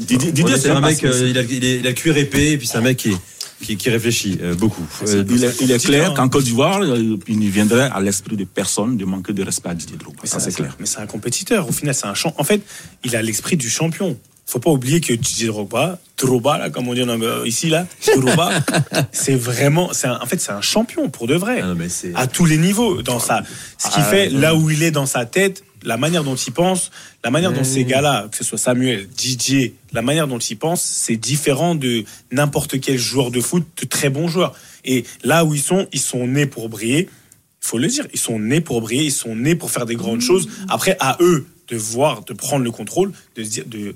Didier, 0.00 0.54
est 0.54 0.58
c'est 0.58 0.70
un 0.70 0.80
mec, 0.80 1.04
euh, 1.04 1.28
il, 1.28 1.38
a, 1.38 1.42
il, 1.42 1.64
est- 1.64 1.78
il 1.78 1.86
a 1.86 1.92
cuir 1.92 2.16
épais, 2.16 2.52
et 2.52 2.58
puis 2.58 2.66
c'est 2.66 2.78
un 2.78 2.80
mec 2.82 2.96
qui, 2.96 3.12
qui, 3.62 3.76
qui 3.76 3.90
réfléchit 3.90 4.38
euh, 4.42 4.54
beaucoup. 4.56 4.84
Euh, 5.06 5.24
il 5.30 5.44
est, 5.44 5.60
il 5.60 5.70
est 5.70 5.84
clair 5.84 6.14
qu'en 6.14 6.28
Côte 6.28 6.42
d'Ivoire, 6.44 6.80
euh, 6.82 7.16
il 7.28 7.38
ne 7.38 7.48
viendrait 7.48 7.88
à 7.94 8.00
l'esprit 8.00 8.36
de 8.36 8.44
personne 8.44 8.96
de 8.96 9.04
manquer 9.04 9.32
de 9.32 9.44
respect 9.44 9.68
à 9.68 9.74
Didier 9.74 9.96
Drogba. 9.96 10.18
Mais 10.24 10.28
Ça, 10.28 10.40
c'est 10.40 10.52
clair. 10.52 10.76
Mais 10.80 10.86
c'est 10.86 10.98
un 10.98 11.06
compétiteur. 11.06 11.68
Au 11.68 11.72
final, 11.72 11.94
c'est 11.94 12.06
un 12.06 12.14
champ. 12.14 12.34
En 12.38 12.42
fait, 12.44 12.60
il 13.04 13.14
a 13.14 13.22
l'esprit 13.22 13.56
du 13.56 13.70
champion. 13.70 14.18
Faut 14.46 14.58
pas 14.58 14.70
oublier 14.70 15.00
que 15.00 15.12
Didier 15.14 15.46
Drogba, 15.46 15.98
Drogba, 16.18 16.58
là, 16.58 16.68
comme 16.70 16.86
on 16.88 16.94
dit 16.94 17.02
en 17.02 17.08
anglais, 17.08 17.28
ici, 17.46 17.68
là, 17.70 17.86
Drogba, 18.16 18.50
c'est 19.12 19.34
vraiment, 19.34 19.90
c'est 19.92 20.08
en 20.08 20.26
fait, 20.26 20.40
c'est 20.40 20.52
un 20.52 20.60
champion 20.60 21.08
pour 21.08 21.26
de 21.26 21.34
vrai. 21.34 21.60
ah 21.62 21.68
non, 21.68 21.74
mais 21.74 21.86
à 22.14 22.26
tous 22.26 22.44
les 22.44 22.58
niveaux. 22.58 23.02
Dans 23.02 23.18
sa, 23.18 23.42
ce 23.78 23.88
qu'il 23.90 24.02
Ah, 24.02 24.10
fait, 24.10 24.28
ouais. 24.32 24.38
là 24.40 24.54
où 24.54 24.68
il 24.68 24.82
est 24.82 24.90
dans 24.90 25.06
sa 25.06 25.24
tête, 25.26 25.64
la 25.84 25.96
manière 25.96 26.22
dont 26.22 26.34
il 26.36 26.52
pense, 26.52 26.90
la 27.24 27.30
manière 27.30 27.52
dont 27.52 27.64
ces 27.64 27.84
gars-là, 27.84 28.28
que 28.30 28.36
ce 28.36 28.44
soit 28.44 28.58
Samuel, 28.58 29.08
Didier, 29.08 29.74
la 29.92 30.02
manière 30.02 30.28
dont 30.28 30.38
ils 30.38 30.56
pensent, 30.58 30.82
c'est 30.82 31.16
différent 31.16 31.74
de 31.74 32.04
n'importe 32.30 32.80
quel 32.80 32.98
joueur 32.98 33.30
de 33.30 33.40
foot, 33.40 33.64
de 33.80 33.86
très 33.86 34.10
bons 34.10 34.28
joueurs. 34.28 34.54
Et 34.84 35.04
là 35.24 35.44
où 35.44 35.54
ils 35.54 35.60
sont, 35.62 35.86
ils 35.92 36.00
sont 36.00 36.26
nés 36.26 36.46
pour 36.46 36.68
briller. 36.68 37.08
Il 37.62 37.66
faut 37.68 37.78
le 37.78 37.86
dire, 37.88 38.06
ils 38.12 38.18
sont 38.18 38.38
nés 38.38 38.60
pour 38.60 38.80
briller, 38.80 39.04
ils 39.04 39.12
sont 39.12 39.34
nés 39.34 39.54
pour 39.54 39.70
faire 39.70 39.86
des 39.86 39.94
grandes 39.96 40.20
choses. 40.20 40.48
Après, 40.68 40.96
à 41.00 41.16
eux 41.20 41.46
de 41.68 41.76
voir, 41.76 42.24
de 42.24 42.32
prendre 42.32 42.64
le 42.64 42.70
contrôle, 42.70 43.12
de 43.36 43.44
se 43.44 43.48
dire, 43.50 43.64
de, 43.66 43.94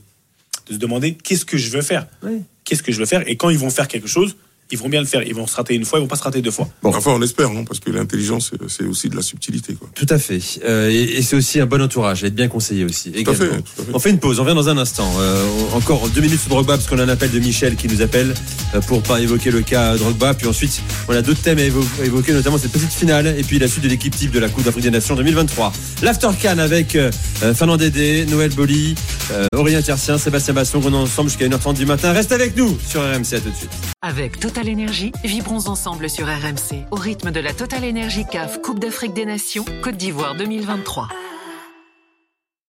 de 0.66 0.74
se 0.74 0.78
demander 0.78 1.14
qu'est-ce 1.14 1.44
que 1.44 1.56
je 1.56 1.70
veux 1.70 1.82
faire, 1.82 2.06
Oui. 2.22 2.42
qu'est-ce 2.64 2.82
que 2.82 2.92
je 2.92 2.98
veux 2.98 3.06
faire. 3.06 3.26
Et 3.28 3.36
quand 3.36 3.50
ils 3.50 3.58
vont 3.58 3.70
faire 3.70 3.88
quelque 3.88 4.08
chose, 4.08 4.36
ils 4.70 4.78
vont 4.78 4.88
bien 4.88 5.00
le 5.00 5.06
faire. 5.06 5.22
Ils 5.22 5.34
vont 5.34 5.46
se 5.46 5.56
rater 5.56 5.74
une 5.74 5.84
fois, 5.84 5.98
ils 5.98 6.02
vont 6.02 6.08
pas 6.08 6.16
se 6.16 6.22
rater 6.22 6.42
deux 6.42 6.50
fois. 6.50 6.68
Bon. 6.82 6.92
Enfin, 6.94 7.12
on 7.12 7.22
espère, 7.22 7.50
non 7.50 7.64
Parce 7.64 7.80
que 7.80 7.90
l'intelligence, 7.90 8.52
c'est- 8.68 8.84
aussi 8.84 9.08
de 9.08 9.16
la 9.16 9.22
subtilité, 9.22 9.74
quoi. 9.74 9.88
Tout 9.94 10.06
à 10.10 10.18
fait. 10.18 10.40
Euh, 10.64 10.90
et 10.90 11.16
et 11.18 11.22
c'est 11.22 11.36
aussi 11.36 11.60
un 11.60 11.66
bon 11.66 11.80
entourage, 11.82 12.24
être 12.24 12.34
bien 12.34 12.48
conseillé 12.48 12.84
aussi. 12.84 13.10
Tout 13.12 13.30
à 13.30 13.34
fait, 13.34 13.44
également. 13.46 13.62
tout 13.62 13.82
à 13.82 13.84
fait. 13.84 13.90
On 13.94 13.98
fait 13.98 14.10
une 14.10 14.18
pause, 14.18 14.38
on 14.40 14.44
revient 14.44 14.54
dans 14.54 14.68
un 14.68 14.78
instant. 14.78 15.10
Euh, 15.18 15.44
encore 15.74 16.08
deux 16.10 16.20
minutes 16.20 16.40
sur 16.40 16.50
Drogba, 16.50 16.74
parce 16.76 16.86
qu'on 16.88 16.98
a 16.98 17.04
un 17.04 17.08
appel 17.08 17.30
de 17.30 17.38
Michel 17.38 17.76
qui 17.76 17.88
nous 17.88 18.02
appelle 18.02 18.34
euh, 18.74 18.80
pour 18.82 19.02
pas 19.02 19.20
évoquer 19.20 19.50
le 19.50 19.62
cas 19.62 19.96
Drogba. 19.96 20.34
Puis 20.34 20.46
ensuite, 20.46 20.80
on 21.08 21.12
a 21.14 21.22
d'autres 21.22 21.40
thèmes 21.42 21.58
à 21.58 21.62
évo- 21.62 21.84
à 22.00 22.04
évoquer, 22.04 22.32
notamment 22.32 22.58
cette 22.58 22.72
petite 22.72 22.92
finale, 22.92 23.34
et 23.38 23.42
puis 23.42 23.58
la 23.58 23.68
suite 23.68 23.84
de 23.84 23.88
l'équipe 23.88 24.14
type 24.14 24.30
de 24.30 24.38
la 24.38 24.48
Coupe 24.48 24.64
d'Afrique 24.64 24.84
des 24.84 24.90
Nations 24.90 25.14
2023. 25.16 25.72
L'After 26.02 26.28
Can 26.42 26.58
avec 26.58 26.94
euh, 26.96 27.10
euh, 27.42 27.54
Fernand 27.54 27.76
Dédé, 27.76 28.26
Noël 28.26 28.50
Boli, 28.52 28.94
euh, 29.32 29.46
Aurélien 29.56 29.82
Tertien, 29.82 30.18
Sébastien 30.18 30.54
Basson, 30.54 30.80
on 30.84 30.92
est 30.92 30.96
ensemble 30.96 31.28
jusqu'à 31.30 31.46
1h30 31.48 31.74
du 31.74 31.86
matin. 31.86 32.12
Reste 32.12 32.32
avec 32.32 32.56
nous 32.56 32.76
sur 32.88 33.00
RMC, 33.02 33.34
à 33.34 33.40
tout 33.40 33.50
de 33.50 33.56
suite. 33.56 33.70
Avec 34.02 34.38
Total 34.56 34.72
Énergie, 34.72 35.12
vibrons 35.22 35.68
ensemble 35.68 36.08
sur 36.08 36.26
RMC 36.28 36.86
au 36.90 36.96
rythme 36.96 37.30
de 37.30 37.40
la 37.40 37.52
Total 37.52 37.84
Énergie 37.84 38.24
CAF 38.24 38.62
Coupe 38.62 38.78
d'Afrique 38.78 39.12
des 39.12 39.26
Nations 39.26 39.66
Côte 39.82 39.98
d'Ivoire 39.98 40.34
2023. 40.34 41.08